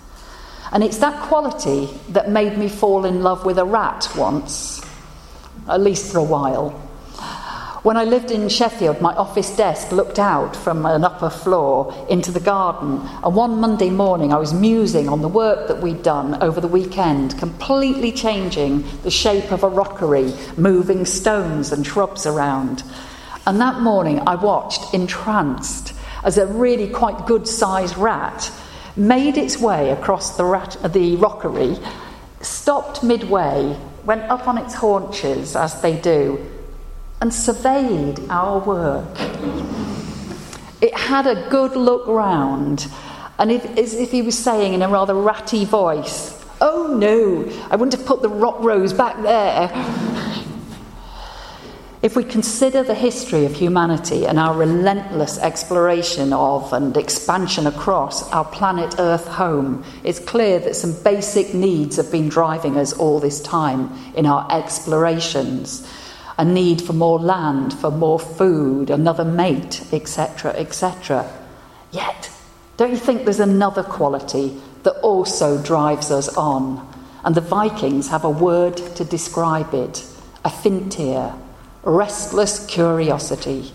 And 0.71 0.83
it's 0.83 0.99
that 0.99 1.21
quality 1.23 1.89
that 2.09 2.29
made 2.29 2.57
me 2.57 2.69
fall 2.69 3.05
in 3.05 3.23
love 3.23 3.45
with 3.45 3.57
a 3.57 3.65
rat 3.65 4.09
once, 4.15 4.81
at 5.67 5.81
least 5.81 6.11
for 6.11 6.19
a 6.19 6.23
while. 6.23 6.69
When 7.83 7.97
I 7.97 8.03
lived 8.03 8.29
in 8.29 8.47
Sheffield, 8.47 9.01
my 9.01 9.11
office 9.15 9.55
desk 9.57 9.91
looked 9.91 10.19
out 10.19 10.55
from 10.55 10.85
an 10.85 11.03
upper 11.03 11.31
floor 11.31 11.91
into 12.11 12.31
the 12.31 12.39
garden. 12.39 13.01
And 13.23 13.35
one 13.35 13.59
Monday 13.59 13.89
morning, 13.89 14.31
I 14.31 14.37
was 14.37 14.53
musing 14.53 15.09
on 15.09 15.23
the 15.23 15.27
work 15.27 15.67
that 15.67 15.81
we'd 15.81 16.03
done 16.03 16.41
over 16.43 16.61
the 16.61 16.67
weekend, 16.67 17.39
completely 17.39 18.11
changing 18.11 18.85
the 19.01 19.09
shape 19.09 19.51
of 19.51 19.63
a 19.63 19.67
rockery, 19.67 20.31
moving 20.57 21.05
stones 21.05 21.71
and 21.71 21.83
shrubs 21.83 22.27
around. 22.27 22.83
And 23.47 23.59
that 23.59 23.81
morning, 23.81 24.21
I 24.27 24.35
watched, 24.35 24.93
entranced, 24.93 25.95
as 26.23 26.37
a 26.37 26.45
really 26.45 26.87
quite 26.87 27.25
good 27.25 27.47
sized 27.47 27.97
rat 27.97 28.51
made 28.95 29.37
its 29.37 29.57
way 29.57 29.91
across 29.91 30.37
the, 30.37 30.45
rat- 30.45 30.77
the 30.91 31.15
rockery, 31.15 31.77
stopped 32.41 33.03
midway, 33.03 33.77
went 34.05 34.23
up 34.23 34.47
on 34.47 34.57
its 34.57 34.73
haunches, 34.73 35.55
as 35.55 35.81
they 35.81 35.97
do, 35.97 36.39
and 37.21 37.33
surveyed 37.33 38.19
our 38.29 38.59
work. 38.59 39.07
It 40.81 40.95
had 40.97 41.27
a 41.27 41.47
good 41.49 41.75
look 41.75 42.07
round, 42.07 42.87
and 43.37 43.51
as 43.51 43.93
if 43.93 44.11
he 44.11 44.21
was 44.21 44.37
saying 44.37 44.73
in 44.73 44.81
a 44.81 44.89
rather 44.89 45.13
ratty 45.13 45.65
voice, 45.65 46.37
Oh 46.59 46.95
no, 46.95 47.49
I 47.71 47.75
wouldn't 47.75 47.93
have 47.93 48.05
put 48.05 48.21
the 48.21 48.29
rock 48.29 48.57
rose 48.59 48.93
back 48.93 49.19
there. 49.21 49.69
If 52.01 52.15
we 52.15 52.23
consider 52.23 52.81
the 52.81 52.95
history 52.95 53.45
of 53.45 53.53
humanity 53.53 54.25
and 54.25 54.39
our 54.39 54.57
relentless 54.57 55.37
exploration 55.37 56.33
of 56.33 56.73
and 56.73 56.97
expansion 56.97 57.67
across 57.67 58.27
our 58.31 58.43
planet 58.43 58.95
Earth 58.97 59.27
home, 59.27 59.83
it's 60.03 60.17
clear 60.17 60.57
that 60.61 60.75
some 60.75 60.93
basic 61.03 61.53
needs 61.53 61.97
have 61.97 62.11
been 62.11 62.27
driving 62.27 62.75
us 62.75 62.91
all 62.91 63.19
this 63.19 63.39
time 63.39 63.91
in 64.15 64.25
our 64.25 64.51
explorations. 64.51 65.87
A 66.39 66.43
need 66.43 66.81
for 66.81 66.93
more 66.93 67.19
land, 67.19 67.71
for 67.71 67.91
more 67.91 68.19
food, 68.19 68.89
another 68.89 69.25
mate, 69.25 69.83
etc., 69.93 70.53
etc. 70.53 71.31
Yet, 71.91 72.31
don't 72.77 72.89
you 72.89 72.97
think 72.97 73.25
there's 73.25 73.39
another 73.39 73.83
quality 73.83 74.59
that 74.81 74.99
also 75.01 75.61
drives 75.61 76.09
us 76.09 76.35
on? 76.35 76.83
And 77.23 77.35
the 77.35 77.41
Vikings 77.41 78.07
have 78.07 78.23
a 78.23 78.29
word 78.31 78.77
to 78.95 79.05
describe 79.05 79.75
it 79.75 80.03
a 80.43 80.49
fintir 80.49 81.39
restless 81.83 82.65
curiosity. 82.67 83.71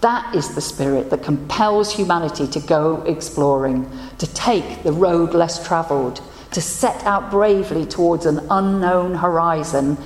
That 0.00 0.34
is 0.34 0.54
the 0.54 0.60
spirit 0.60 1.10
that 1.10 1.22
compels 1.22 1.92
humanity 1.92 2.46
to 2.48 2.60
go 2.60 3.02
exploring, 3.02 3.90
to 4.18 4.26
take 4.34 4.82
the 4.82 4.92
road 4.92 5.34
less 5.34 5.66
travelled, 5.66 6.20
to 6.52 6.60
set 6.60 7.02
out 7.04 7.30
bravely 7.30 7.86
towards 7.86 8.26
an 8.26 8.46
unknown 8.50 9.14
horizon, 9.14 9.98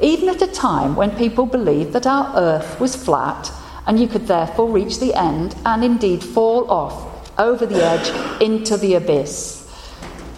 even 0.00 0.28
at 0.28 0.40
a 0.40 0.46
time 0.46 0.96
when 0.96 1.16
people 1.16 1.46
believed 1.46 1.92
that 1.92 2.06
our 2.06 2.34
earth 2.36 2.80
was 2.80 2.96
flat 2.96 3.52
and 3.86 4.00
you 4.00 4.08
could 4.08 4.26
therefore 4.26 4.70
reach 4.70 4.98
the 4.98 5.14
end 5.14 5.54
and 5.66 5.84
indeed 5.84 6.22
fall 6.22 6.70
off 6.70 7.38
over 7.38 7.66
the 7.66 7.84
edge 7.84 8.40
into 8.40 8.76
the 8.76 8.94
abyss. 8.94 9.60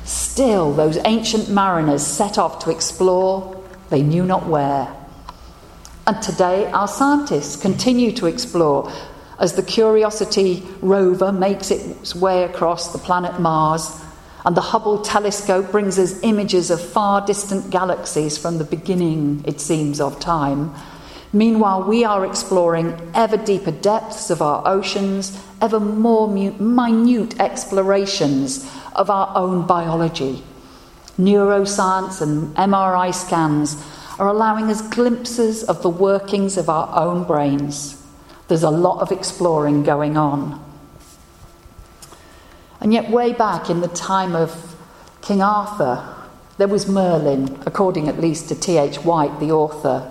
Still, 0.05 0.73
those 0.73 0.99
ancient 1.05 1.49
mariners 1.49 2.05
set 2.05 2.39
off 2.39 2.65
to 2.65 2.71
explore, 2.71 3.63
they 3.91 4.03
knew 4.03 4.25
not 4.25 4.47
where. 4.47 4.96
And 6.07 6.23
today, 6.23 6.67
our 6.71 6.87
scientists 6.87 7.57
continue 7.57 8.13
to 8.13 8.27
explore 8.27 8.93
as 9.41 9.55
the 9.55 9.63
Curiosity 9.63 10.63
rover 10.81 11.33
makes 11.33 11.73
its 11.73 12.15
way 12.15 12.45
across 12.45 12.93
the 12.93 12.99
planet 12.99 13.41
Mars, 13.41 13.91
and 14.45 14.57
the 14.57 14.61
Hubble 14.61 15.01
telescope 15.01 15.73
brings 15.73 15.99
us 15.99 16.23
images 16.23 16.71
of 16.71 16.81
far 16.81 17.27
distant 17.27 17.71
galaxies 17.71 18.39
from 18.39 18.59
the 18.59 18.65
beginning, 18.65 19.43
it 19.49 19.61
seems, 19.61 20.01
of 20.01 20.21
time. 20.21 20.73
Meanwhile, 21.33 21.83
we 21.89 22.05
are 22.05 22.25
exploring 22.25 22.97
ever 23.13 23.37
deeper 23.37 23.73
depths 23.73 24.31
of 24.31 24.41
our 24.41 24.63
oceans, 24.65 25.37
ever 25.61 25.81
more 25.81 26.29
minute 26.29 27.41
explorations 27.41 28.71
of 28.95 29.11
our 29.11 29.37
own 29.37 29.67
biology. 29.67 30.45
Neuroscience 31.19 32.23
and 32.23 32.55
MRI 32.55 33.13
scans 33.13 33.77
are 34.19 34.29
allowing 34.29 34.71
us 34.71 34.83
glimpses 34.89 35.63
of 35.65 35.83
the 35.83 35.91
workings 35.91 36.57
of 36.57 36.69
our 36.69 36.99
own 36.99 37.25
brains. 37.25 38.03
There's 38.49 38.63
a 38.63 38.71
lot 38.71 39.01
of 39.01 39.13
exploring 39.13 39.83
going 39.83 40.17
on. 40.17 40.63
And 42.81 42.93
yet, 42.93 43.11
way 43.11 43.33
back 43.33 43.69
in 43.69 43.81
the 43.81 43.89
time 43.89 44.35
of 44.35 44.77
King 45.21 45.43
Arthur, 45.43 46.15
there 46.59 46.69
was 46.69 46.89
Merlin, 46.89 47.61
according 47.67 48.09
at 48.09 48.21
least 48.21 48.49
to 48.49 48.55
T.H. 48.55 48.99
White, 48.99 49.41
the 49.41 49.51
author. 49.51 50.11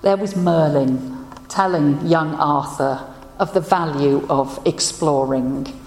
There 0.00 0.16
was 0.16 0.36
Merlin 0.36 1.26
telling 1.48 2.06
young 2.06 2.34
Arthur 2.36 3.06
of 3.38 3.52
the 3.52 3.60
value 3.60 4.24
of 4.30 4.58
exploring. 4.64 5.81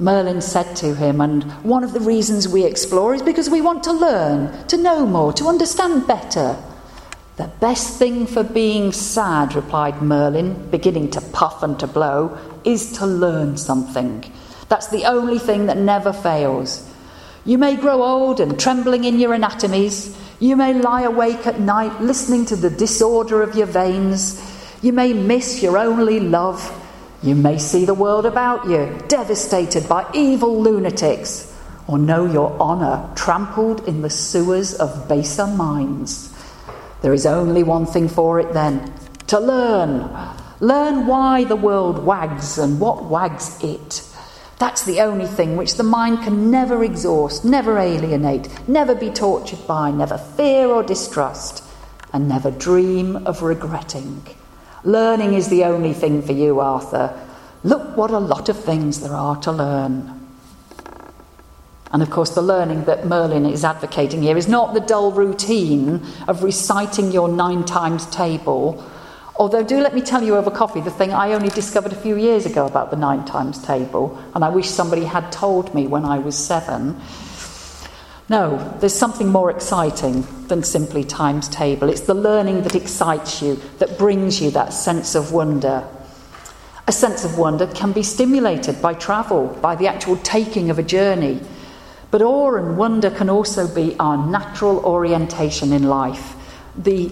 Merlin 0.00 0.40
said 0.40 0.76
to 0.76 0.94
him, 0.94 1.20
and 1.20 1.42
one 1.64 1.82
of 1.82 1.92
the 1.92 2.00
reasons 2.00 2.48
we 2.48 2.64
explore 2.64 3.14
is 3.14 3.22
because 3.22 3.50
we 3.50 3.60
want 3.60 3.82
to 3.84 3.92
learn, 3.92 4.66
to 4.68 4.76
know 4.76 5.04
more, 5.04 5.32
to 5.32 5.48
understand 5.48 6.06
better. 6.06 6.56
The 7.36 7.50
best 7.60 7.98
thing 7.98 8.26
for 8.26 8.44
being 8.44 8.92
sad, 8.92 9.54
replied 9.54 10.00
Merlin, 10.00 10.70
beginning 10.70 11.10
to 11.12 11.20
puff 11.20 11.62
and 11.62 11.78
to 11.80 11.86
blow, 11.88 12.38
is 12.64 12.92
to 12.98 13.06
learn 13.06 13.56
something. 13.56 14.24
That's 14.68 14.88
the 14.88 15.04
only 15.04 15.38
thing 15.38 15.66
that 15.66 15.76
never 15.76 16.12
fails. 16.12 16.88
You 17.44 17.58
may 17.58 17.74
grow 17.76 18.02
old 18.02 18.40
and 18.40 18.58
trembling 18.58 19.04
in 19.04 19.18
your 19.18 19.34
anatomies. 19.34 20.16
You 20.38 20.54
may 20.54 20.74
lie 20.74 21.02
awake 21.02 21.46
at 21.46 21.58
night 21.58 22.00
listening 22.00 22.44
to 22.46 22.56
the 22.56 22.70
disorder 22.70 23.42
of 23.42 23.56
your 23.56 23.66
veins. 23.66 24.40
You 24.82 24.92
may 24.92 25.12
miss 25.12 25.62
your 25.62 25.78
only 25.78 26.20
love. 26.20 26.60
You 27.20 27.34
may 27.34 27.58
see 27.58 27.84
the 27.84 27.94
world 27.94 28.26
about 28.26 28.68
you 28.68 28.96
devastated 29.08 29.88
by 29.88 30.06
evil 30.14 30.62
lunatics, 30.62 31.52
or 31.88 31.98
know 31.98 32.24
your 32.24 32.52
honour 32.60 33.10
trampled 33.16 33.88
in 33.88 34.02
the 34.02 34.10
sewers 34.10 34.74
of 34.74 35.08
baser 35.08 35.48
minds. 35.48 36.32
There 37.02 37.12
is 37.12 37.26
only 37.26 37.64
one 37.64 37.86
thing 37.86 38.08
for 38.08 38.38
it 38.38 38.52
then 38.52 38.92
to 39.26 39.40
learn. 39.40 40.08
Learn 40.60 41.08
why 41.08 41.42
the 41.42 41.56
world 41.56 42.04
wags 42.04 42.56
and 42.56 42.78
what 42.78 43.04
wags 43.04 43.58
it. 43.64 44.04
That's 44.58 44.84
the 44.84 45.00
only 45.00 45.26
thing 45.26 45.56
which 45.56 45.74
the 45.74 45.82
mind 45.82 46.22
can 46.22 46.52
never 46.52 46.84
exhaust, 46.84 47.44
never 47.44 47.78
alienate, 47.78 48.48
never 48.68 48.94
be 48.94 49.10
tortured 49.10 49.66
by, 49.66 49.90
never 49.90 50.18
fear 50.18 50.68
or 50.68 50.84
distrust, 50.84 51.64
and 52.12 52.28
never 52.28 52.50
dream 52.50 53.16
of 53.26 53.42
regretting. 53.42 54.22
Learning 54.84 55.34
is 55.34 55.48
the 55.48 55.64
only 55.64 55.92
thing 55.92 56.22
for 56.22 56.32
you, 56.32 56.60
Arthur. 56.60 57.18
Look 57.64 57.96
what 57.96 58.10
a 58.10 58.18
lot 58.18 58.48
of 58.48 58.58
things 58.58 59.00
there 59.00 59.14
are 59.14 59.36
to 59.42 59.52
learn. 59.52 60.14
And 61.90 62.02
of 62.02 62.10
course, 62.10 62.30
the 62.30 62.42
learning 62.42 62.84
that 62.84 63.06
Merlin 63.06 63.46
is 63.46 63.64
advocating 63.64 64.22
here 64.22 64.36
is 64.36 64.46
not 64.46 64.74
the 64.74 64.80
dull 64.80 65.10
routine 65.10 66.02
of 66.28 66.42
reciting 66.42 67.12
your 67.12 67.28
nine 67.28 67.64
times 67.64 68.06
table. 68.06 68.84
Although, 69.36 69.62
do 69.62 69.80
let 69.80 69.94
me 69.94 70.02
tell 70.02 70.22
you 70.22 70.36
over 70.36 70.50
coffee 70.50 70.80
the 70.80 70.90
thing 70.90 71.12
I 71.12 71.32
only 71.32 71.48
discovered 71.48 71.92
a 71.92 71.96
few 71.96 72.16
years 72.16 72.44
ago 72.44 72.66
about 72.66 72.90
the 72.90 72.96
nine 72.96 73.24
times 73.24 73.62
table, 73.64 74.18
and 74.34 74.44
I 74.44 74.48
wish 74.50 74.68
somebody 74.68 75.04
had 75.04 75.32
told 75.32 75.74
me 75.74 75.86
when 75.86 76.04
I 76.04 76.18
was 76.18 76.36
seven. 76.36 77.00
No, 78.30 78.76
there's 78.80 78.94
something 78.94 79.28
more 79.28 79.50
exciting 79.50 80.26
than 80.48 80.62
simply 80.62 81.02
times 81.02 81.48
table. 81.48 81.88
It's 81.88 82.02
the 82.02 82.14
learning 82.14 82.62
that 82.62 82.74
excites 82.74 83.40
you, 83.40 83.56
that 83.78 83.96
brings 83.96 84.40
you 84.40 84.50
that 84.50 84.74
sense 84.74 85.14
of 85.14 85.32
wonder. 85.32 85.86
A 86.86 86.92
sense 86.92 87.24
of 87.24 87.38
wonder 87.38 87.66
can 87.68 87.92
be 87.92 88.02
stimulated 88.02 88.82
by 88.82 88.94
travel, 88.94 89.46
by 89.62 89.76
the 89.76 89.86
actual 89.86 90.18
taking 90.18 90.68
of 90.68 90.78
a 90.78 90.82
journey. 90.82 91.40
But 92.10 92.20
awe 92.20 92.56
and 92.56 92.76
wonder 92.76 93.10
can 93.10 93.30
also 93.30 93.66
be 93.66 93.96
our 93.98 94.18
natural 94.18 94.78
orientation 94.84 95.72
in 95.72 95.84
life. 95.84 96.34
The, 96.76 97.10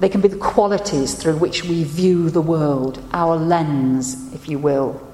they 0.00 0.08
can 0.10 0.20
be 0.20 0.28
the 0.28 0.36
qualities 0.36 1.14
through 1.14 1.38
which 1.38 1.64
we 1.64 1.84
view 1.84 2.28
the 2.28 2.42
world, 2.42 3.02
our 3.12 3.36
lens, 3.36 4.32
if 4.34 4.48
you 4.48 4.58
will. 4.58 5.07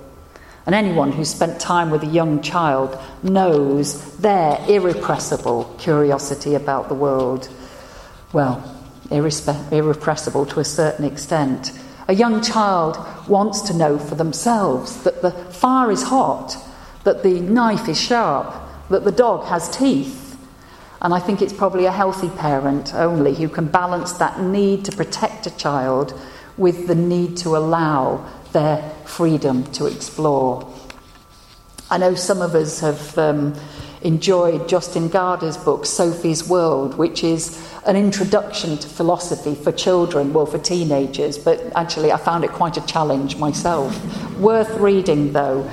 And 0.66 0.74
anyone 0.74 1.12
who's 1.12 1.28
spent 1.28 1.60
time 1.60 1.90
with 1.90 2.02
a 2.02 2.06
young 2.06 2.40
child 2.40 2.98
knows 3.22 4.16
their 4.16 4.58
irrepressible 4.68 5.74
curiosity 5.78 6.54
about 6.54 6.88
the 6.88 6.94
world. 6.94 7.48
Well, 8.32 8.62
irrespe- 9.10 9.70
irrepressible 9.72 10.46
to 10.46 10.60
a 10.60 10.64
certain 10.64 11.04
extent. 11.04 11.72
A 12.08 12.14
young 12.14 12.42
child 12.42 12.98
wants 13.28 13.60
to 13.62 13.74
know 13.74 13.98
for 13.98 14.14
themselves 14.14 15.02
that 15.04 15.22
the 15.22 15.32
fire 15.32 15.90
is 15.90 16.04
hot, 16.04 16.56
that 17.04 17.22
the 17.22 17.40
knife 17.40 17.88
is 17.88 18.00
sharp, 18.00 18.54
that 18.88 19.04
the 19.04 19.12
dog 19.12 19.44
has 19.46 19.74
teeth. 19.74 20.38
And 21.02 21.12
I 21.12 21.20
think 21.20 21.42
it's 21.42 21.52
probably 21.52 21.84
a 21.84 21.92
healthy 21.92 22.30
parent 22.30 22.94
only 22.94 23.34
who 23.34 23.48
can 23.48 23.66
balance 23.66 24.12
that 24.12 24.40
need 24.40 24.86
to 24.86 24.92
protect 24.92 25.46
a 25.46 25.56
child 25.56 26.18
with 26.56 26.86
the 26.86 26.94
need 26.94 27.36
to 27.38 27.56
allow 27.56 28.26
their 28.54 28.78
freedom 29.04 29.64
to 29.72 29.84
explore. 29.84 30.66
I 31.90 31.98
know 31.98 32.14
some 32.14 32.40
of 32.40 32.54
us 32.54 32.80
have 32.80 33.18
um, 33.18 33.54
enjoyed 34.00 34.62
Jostein 34.62 35.08
Gaarder's 35.10 35.58
book, 35.58 35.84
Sophie's 35.84 36.48
World, 36.48 36.96
which 36.96 37.22
is 37.22 37.60
an 37.84 37.96
introduction 37.96 38.78
to 38.78 38.88
philosophy 38.88 39.54
for 39.54 39.72
children, 39.72 40.32
well, 40.32 40.46
for 40.46 40.58
teenagers, 40.58 41.36
but 41.36 41.60
actually 41.76 42.12
I 42.12 42.16
found 42.16 42.44
it 42.44 42.52
quite 42.52 42.76
a 42.76 42.86
challenge 42.86 43.36
myself. 43.36 43.92
Worth 44.38 44.70
reading, 44.78 45.32
though. 45.32 45.68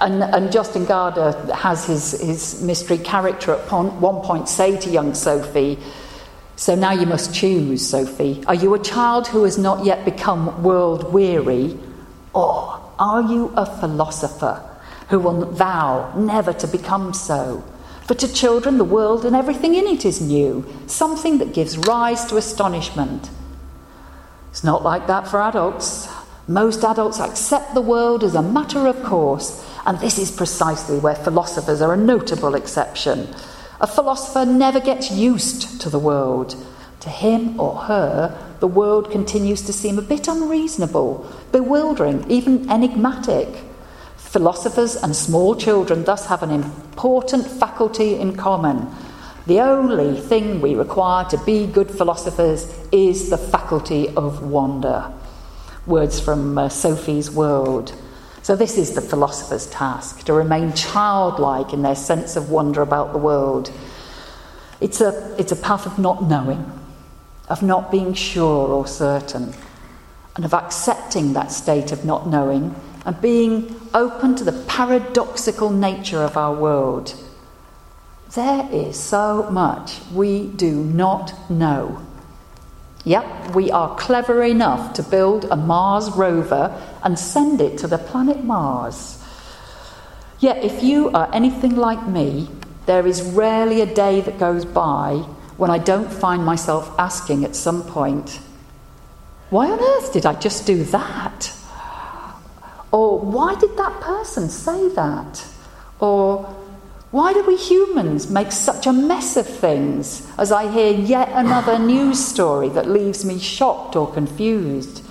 And, 0.00 0.22
and 0.22 0.50
Jostein 0.50 0.84
Gaarder 0.84 1.54
has 1.54 1.86
his, 1.86 2.20
his 2.20 2.62
mystery 2.62 2.98
character 2.98 3.54
at 3.54 3.72
one 3.72 4.20
point 4.22 4.48
say 4.48 4.76
to 4.78 4.90
young 4.90 5.14
Sophie, 5.14 5.78
So 6.56 6.74
now 6.74 6.92
you 6.92 7.06
must 7.06 7.34
choose, 7.34 7.86
Sophie. 7.86 8.44
Are 8.46 8.54
you 8.54 8.74
a 8.74 8.78
child 8.78 9.26
who 9.28 9.44
has 9.44 9.56
not 9.56 9.86
yet 9.86 10.04
become 10.04 10.62
world 10.62 11.12
weary, 11.14 11.78
or 12.36 12.78
are 12.98 13.22
you 13.22 13.50
a 13.56 13.64
philosopher 13.64 14.62
who 15.08 15.18
will 15.18 15.46
vow 15.46 16.12
never 16.14 16.52
to 16.52 16.66
become 16.66 17.14
so? 17.14 17.64
For 18.02 18.14
to 18.14 18.32
children, 18.32 18.76
the 18.76 18.84
world 18.84 19.24
and 19.24 19.34
everything 19.34 19.74
in 19.74 19.86
it 19.86 20.04
is 20.04 20.20
new, 20.20 20.66
something 20.86 21.38
that 21.38 21.54
gives 21.54 21.78
rise 21.78 22.26
to 22.26 22.36
astonishment. 22.36 23.30
It's 24.50 24.62
not 24.62 24.84
like 24.84 25.06
that 25.06 25.26
for 25.26 25.40
adults. 25.40 26.08
Most 26.46 26.84
adults 26.84 27.20
accept 27.20 27.74
the 27.74 27.80
world 27.80 28.22
as 28.22 28.34
a 28.34 28.42
matter 28.42 28.86
of 28.86 29.02
course, 29.02 29.64
and 29.86 29.98
this 29.98 30.18
is 30.18 30.30
precisely 30.30 30.98
where 30.98 31.14
philosophers 31.14 31.80
are 31.80 31.94
a 31.94 31.96
notable 31.96 32.54
exception. 32.54 33.34
A 33.80 33.86
philosopher 33.86 34.44
never 34.44 34.78
gets 34.78 35.10
used 35.10 35.80
to 35.80 35.88
the 35.88 35.98
world. 35.98 36.54
To 37.00 37.08
him 37.08 37.58
or 37.58 37.76
her, 37.76 38.45
the 38.60 38.66
world 38.66 39.10
continues 39.10 39.62
to 39.62 39.72
seem 39.72 39.98
a 39.98 40.02
bit 40.02 40.28
unreasonable, 40.28 41.30
bewildering, 41.52 42.30
even 42.30 42.70
enigmatic. 42.70 43.48
Philosophers 44.16 44.96
and 44.96 45.14
small 45.14 45.54
children 45.54 46.04
thus 46.04 46.26
have 46.26 46.42
an 46.42 46.50
important 46.50 47.46
faculty 47.46 48.16
in 48.16 48.36
common. 48.36 48.88
The 49.46 49.60
only 49.60 50.20
thing 50.20 50.60
we 50.60 50.74
require 50.74 51.24
to 51.30 51.38
be 51.38 51.66
good 51.66 51.90
philosophers 51.90 52.66
is 52.90 53.30
the 53.30 53.38
faculty 53.38 54.08
of 54.16 54.42
wonder. 54.42 55.12
Words 55.86 56.18
from 56.18 56.58
uh, 56.58 56.68
Sophie's 56.68 57.30
World. 57.30 57.94
So, 58.42 58.56
this 58.56 58.76
is 58.76 58.94
the 58.94 59.00
philosopher's 59.00 59.66
task 59.66 60.24
to 60.24 60.32
remain 60.32 60.72
childlike 60.72 61.72
in 61.72 61.82
their 61.82 61.94
sense 61.94 62.36
of 62.36 62.50
wonder 62.50 62.82
about 62.82 63.12
the 63.12 63.18
world. 63.18 63.72
It's 64.80 65.00
a, 65.00 65.34
it's 65.38 65.52
a 65.52 65.56
path 65.56 65.86
of 65.86 65.98
not 65.98 66.24
knowing, 66.24 66.70
of 67.48 67.62
not 67.62 67.90
being 67.90 68.12
sure 68.14 68.68
or 68.68 68.86
certain, 68.86 69.54
and 70.34 70.44
of 70.44 70.54
accepting 70.54 71.32
that 71.32 71.52
state 71.52 71.92
of 71.92 72.04
not 72.04 72.26
knowing 72.26 72.74
and 73.04 73.20
being 73.20 73.74
open 73.94 74.34
to 74.34 74.44
the 74.44 74.64
paradoxical 74.66 75.70
nature 75.70 76.22
of 76.22 76.36
our 76.36 76.54
world. 76.54 77.14
There 78.34 78.68
is 78.72 78.98
so 78.98 79.48
much 79.50 80.00
we 80.12 80.48
do 80.48 80.74
not 80.74 81.32
know. 81.48 82.04
Yep, 83.04 83.54
we 83.54 83.70
are 83.70 83.96
clever 83.96 84.42
enough 84.42 84.92
to 84.94 85.04
build 85.04 85.44
a 85.44 85.56
Mars 85.56 86.10
rover 86.10 86.76
and 87.04 87.16
send 87.16 87.60
it 87.60 87.78
to 87.78 87.86
the 87.86 87.98
planet 87.98 88.42
Mars. 88.42 89.22
Yet, 90.40 90.64
if 90.64 90.82
you 90.82 91.10
are 91.10 91.32
anything 91.32 91.76
like 91.76 92.08
me, 92.08 92.50
there 92.86 93.06
is 93.06 93.22
rarely 93.22 93.80
a 93.80 93.86
day 93.86 94.20
that 94.20 94.40
goes 94.40 94.64
by 94.64 95.24
when 95.56 95.70
I 95.70 95.78
don't 95.78 96.12
find 96.12 96.44
myself 96.44 96.94
asking 96.98 97.44
at 97.44 97.56
some 97.56 97.82
point, 97.82 98.40
why 99.50 99.70
on 99.70 99.80
earth 99.80 100.12
did 100.12 100.26
I 100.26 100.34
just 100.34 100.66
do 100.66 100.84
that? 100.84 101.52
Or 102.92 103.18
why 103.18 103.54
did 103.54 103.76
that 103.76 104.00
person 104.00 104.48
say 104.48 104.88
that? 104.90 105.46
Or 106.00 106.44
why 107.10 107.32
do 107.32 107.44
we 107.44 107.56
humans 107.56 108.28
make 108.28 108.52
such 108.52 108.86
a 108.86 108.92
mess 108.92 109.36
of 109.36 109.46
things 109.46 110.30
as 110.36 110.52
I 110.52 110.70
hear 110.70 110.92
yet 110.92 111.30
another 111.32 111.78
news 111.78 112.24
story 112.24 112.68
that 112.70 112.88
leaves 112.88 113.24
me 113.24 113.38
shocked 113.38 113.96
or 113.96 114.12
confused? 114.12 115.04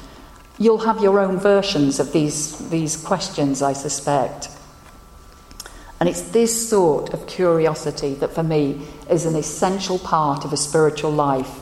You'll 0.58 0.79
have 0.79 1.01
your 1.01 1.19
own 1.19 1.38
versions 1.38 1.99
of 1.99 2.12
these, 2.12 2.69
these 2.69 2.95
questions, 2.95 3.62
I 3.62 3.73
suspect. 3.73 4.49
And 5.99 6.10
it's 6.10 6.21
this 6.21 6.69
sort 6.69 7.13
of 7.13 7.25
curiosity 7.25 8.15
that, 8.15 8.34
for 8.34 8.43
me, 8.43 8.81
is 9.10 9.25
an 9.25 9.36
essential 9.36 9.97
part 9.97 10.43
of 10.43 10.51
a 10.51 10.58
spiritual 10.58 11.12
life. 11.12 11.62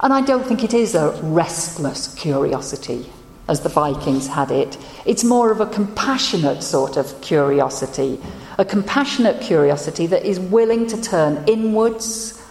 And 0.00 0.12
I 0.12 0.22
don't 0.22 0.44
think 0.46 0.64
it 0.64 0.74
is 0.74 0.94
a 0.94 1.10
restless 1.22 2.14
curiosity, 2.14 3.10
as 3.46 3.60
the 3.60 3.68
Vikings 3.68 4.28
had 4.28 4.50
it. 4.50 4.78
It's 5.04 5.22
more 5.22 5.52
of 5.52 5.60
a 5.60 5.66
compassionate 5.66 6.62
sort 6.62 6.96
of 6.96 7.20
curiosity, 7.20 8.20
a 8.58 8.64
compassionate 8.64 9.42
curiosity 9.42 10.06
that 10.06 10.24
is 10.24 10.40
willing 10.40 10.86
to 10.86 11.00
turn 11.00 11.44
inwards 11.46 12.42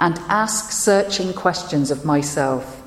and 0.00 0.18
ask 0.28 0.70
searching 0.70 1.32
questions 1.34 1.90
of 1.90 2.04
myself. 2.04 2.82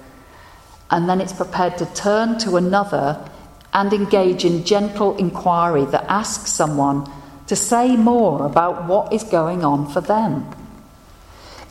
And 0.89 1.07
then 1.07 1.21
it's 1.21 1.33
prepared 1.33 1.77
to 1.77 1.85
turn 1.93 2.37
to 2.39 2.57
another 2.57 3.29
and 3.73 3.93
engage 3.93 4.45
in 4.45 4.63
gentle 4.63 5.15
inquiry 5.17 5.85
that 5.85 6.05
asks 6.09 6.51
someone 6.51 7.09
to 7.47 7.55
say 7.55 7.95
more 7.95 8.45
about 8.45 8.87
what 8.87 9.11
is 9.11 9.23
going 9.23 9.63
on 9.63 9.89
for 9.89 10.01
them. 10.01 10.49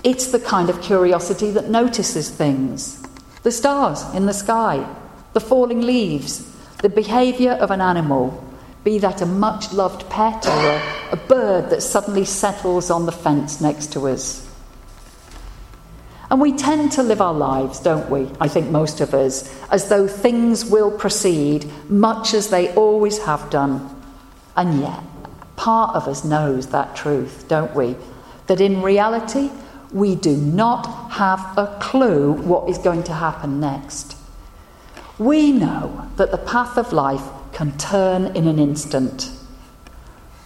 It's 0.02 0.28
the 0.28 0.40
kind 0.40 0.70
of 0.70 0.80
curiosity 0.82 1.50
that 1.52 1.68
notices 1.68 2.30
things 2.30 3.02
the 3.42 3.50
stars 3.50 4.04
in 4.14 4.26
the 4.26 4.34
sky, 4.34 4.86
the 5.32 5.40
falling 5.40 5.80
leaves, 5.80 6.44
the 6.82 6.90
behaviour 6.90 7.52
of 7.52 7.70
an 7.70 7.80
animal, 7.80 8.44
be 8.84 8.98
that 8.98 9.22
a 9.22 9.26
much 9.26 9.72
loved 9.72 10.08
pet 10.10 10.46
or 10.46 10.50
a, 10.50 10.82
a, 11.12 11.16
bird 11.16 11.70
that 11.70 11.82
suddenly 11.82 12.24
settles 12.24 12.90
on 12.90 13.06
the 13.06 13.12
fence 13.12 13.60
next 13.60 13.92
to 13.92 14.08
us. 14.08 14.49
And 16.30 16.40
we 16.40 16.52
tend 16.52 16.92
to 16.92 17.02
live 17.02 17.20
our 17.20 17.34
lives, 17.34 17.80
don't 17.80 18.08
we? 18.08 18.30
I 18.40 18.46
think 18.46 18.70
most 18.70 19.00
of 19.00 19.14
us, 19.14 19.52
as 19.70 19.88
though 19.88 20.06
things 20.06 20.64
will 20.64 20.90
proceed 20.90 21.68
much 21.90 22.34
as 22.34 22.50
they 22.50 22.72
always 22.74 23.18
have 23.24 23.50
done. 23.50 24.00
And 24.56 24.80
yet, 24.80 25.00
part 25.56 25.96
of 25.96 26.06
us 26.06 26.24
knows 26.24 26.68
that 26.68 26.94
truth, 26.94 27.46
don't 27.48 27.74
we? 27.74 27.96
That 28.46 28.60
in 28.60 28.80
reality, 28.80 29.50
we 29.92 30.14
do 30.14 30.36
not 30.36 31.10
have 31.10 31.40
a 31.58 31.76
clue 31.80 32.32
what 32.32 32.68
is 32.68 32.78
going 32.78 33.02
to 33.04 33.12
happen 33.12 33.58
next. 33.58 34.16
We 35.18 35.50
know 35.50 36.08
that 36.16 36.30
the 36.30 36.38
path 36.38 36.78
of 36.78 36.92
life 36.92 37.24
can 37.52 37.76
turn 37.76 38.36
in 38.36 38.46
an 38.46 38.60
instant. 38.60 39.32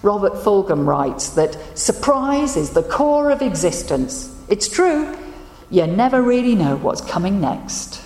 Robert 0.03 0.33
Fulghum 0.33 0.87
writes 0.87 1.29
that 1.31 1.57
surprise 1.79 2.57
is 2.57 2.71
the 2.71 2.83
core 2.83 3.31
of 3.31 3.43
existence. 3.43 4.35
It's 4.49 4.69
true, 4.69 5.17
you 5.71 5.87
never 5.87 6.23
really 6.23 6.55
know 6.55 6.77
what's 6.77 7.01
coming 7.01 7.41
next. 7.41 8.03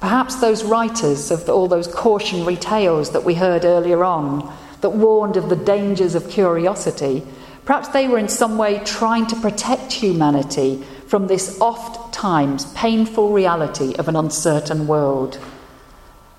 Perhaps 0.00 0.36
those 0.36 0.62
writers 0.62 1.30
of 1.30 1.48
all 1.48 1.68
those 1.68 1.88
cautionary 1.88 2.56
tales 2.56 3.10
that 3.10 3.24
we 3.24 3.34
heard 3.34 3.64
earlier 3.64 4.04
on 4.04 4.52
that 4.80 4.90
warned 4.90 5.36
of 5.36 5.48
the 5.48 5.56
dangers 5.56 6.14
of 6.14 6.28
curiosity, 6.28 7.26
perhaps 7.64 7.88
they 7.88 8.06
were 8.06 8.18
in 8.18 8.28
some 8.28 8.58
way 8.58 8.78
trying 8.84 9.26
to 9.26 9.40
protect 9.40 9.92
humanity 9.92 10.82
from 11.08 11.26
this 11.26 11.60
oft 11.60 12.12
times 12.12 12.72
painful 12.74 13.32
reality 13.32 13.94
of 13.94 14.08
an 14.08 14.16
uncertain 14.16 14.86
world. 14.86 15.38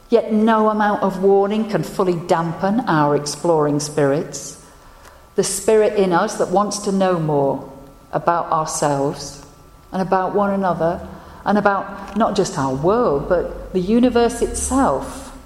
Yet 0.09 0.31
no 0.31 0.69
amount 0.69 1.03
of 1.03 1.21
warning 1.21 1.69
can 1.69 1.83
fully 1.83 2.15
dampen 2.27 2.81
our 2.81 3.15
exploring 3.15 3.79
spirits, 3.79 4.63
the 5.35 5.43
spirit 5.43 5.99
in 5.99 6.13
us 6.13 6.37
that 6.37 6.49
wants 6.49 6.79
to 6.79 6.91
know 6.91 7.19
more 7.19 7.76
about 8.17 8.51
ourselves 8.51 9.45
and 9.91 10.01
about 10.01 10.33
one 10.33 10.51
another 10.51 11.07
and 11.45 11.57
about 11.57 12.17
not 12.17 12.35
just 12.35 12.57
our 12.57 12.75
world, 12.75 13.29
but 13.29 13.71
the 13.73 13.79
universe 13.79 14.41
itself. 14.41 15.37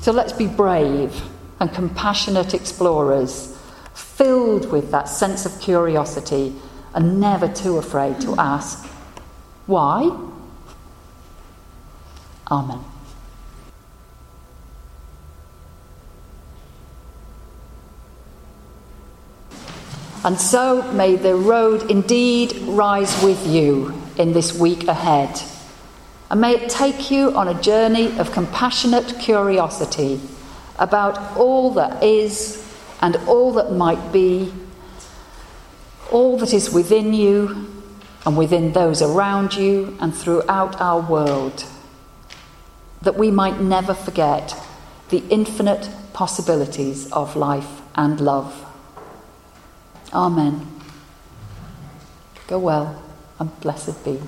So 0.00 0.10
let's 0.12 0.32
be 0.32 0.46
brave 0.46 1.22
and 1.60 1.72
compassionate 1.72 2.54
explorers, 2.54 3.56
filled 3.94 4.72
with 4.72 4.90
that 4.90 5.08
sense 5.08 5.46
of 5.46 5.60
curiosity 5.60 6.54
and 6.94 7.20
never 7.20 7.46
too 7.46 7.76
afraid 7.76 8.20
to 8.22 8.34
ask, 8.36 8.86
why? 9.66 10.10
Amen. 12.50 12.80
And 20.24 20.40
so 20.40 20.82
may 20.92 21.16
the 21.16 21.34
road 21.34 21.90
indeed 21.90 22.54
rise 22.62 23.22
with 23.24 23.44
you 23.46 23.92
in 24.16 24.32
this 24.32 24.56
week 24.56 24.86
ahead. 24.86 25.42
And 26.30 26.40
may 26.40 26.52
it 26.52 26.70
take 26.70 27.10
you 27.10 27.34
on 27.34 27.48
a 27.48 27.60
journey 27.60 28.16
of 28.18 28.32
compassionate 28.32 29.18
curiosity 29.18 30.20
about 30.78 31.36
all 31.36 31.72
that 31.74 32.02
is 32.02 32.58
and 33.00 33.16
all 33.26 33.52
that 33.54 33.72
might 33.72 34.12
be, 34.12 34.52
all 36.10 36.38
that 36.38 36.54
is 36.54 36.70
within 36.70 37.12
you 37.12 37.68
and 38.24 38.36
within 38.36 38.72
those 38.72 39.02
around 39.02 39.54
you 39.54 39.96
and 40.00 40.14
throughout 40.14 40.80
our 40.80 41.00
world, 41.00 41.64
that 43.02 43.18
we 43.18 43.30
might 43.30 43.60
never 43.60 43.92
forget 43.92 44.54
the 45.08 45.24
infinite 45.30 45.90
possibilities 46.12 47.10
of 47.10 47.34
life 47.34 47.82
and 47.96 48.20
love. 48.20 48.71
Amen. 50.12 50.66
Go 52.46 52.58
well 52.58 53.02
and 53.38 53.60
blessed 53.60 54.04
be. 54.04 54.20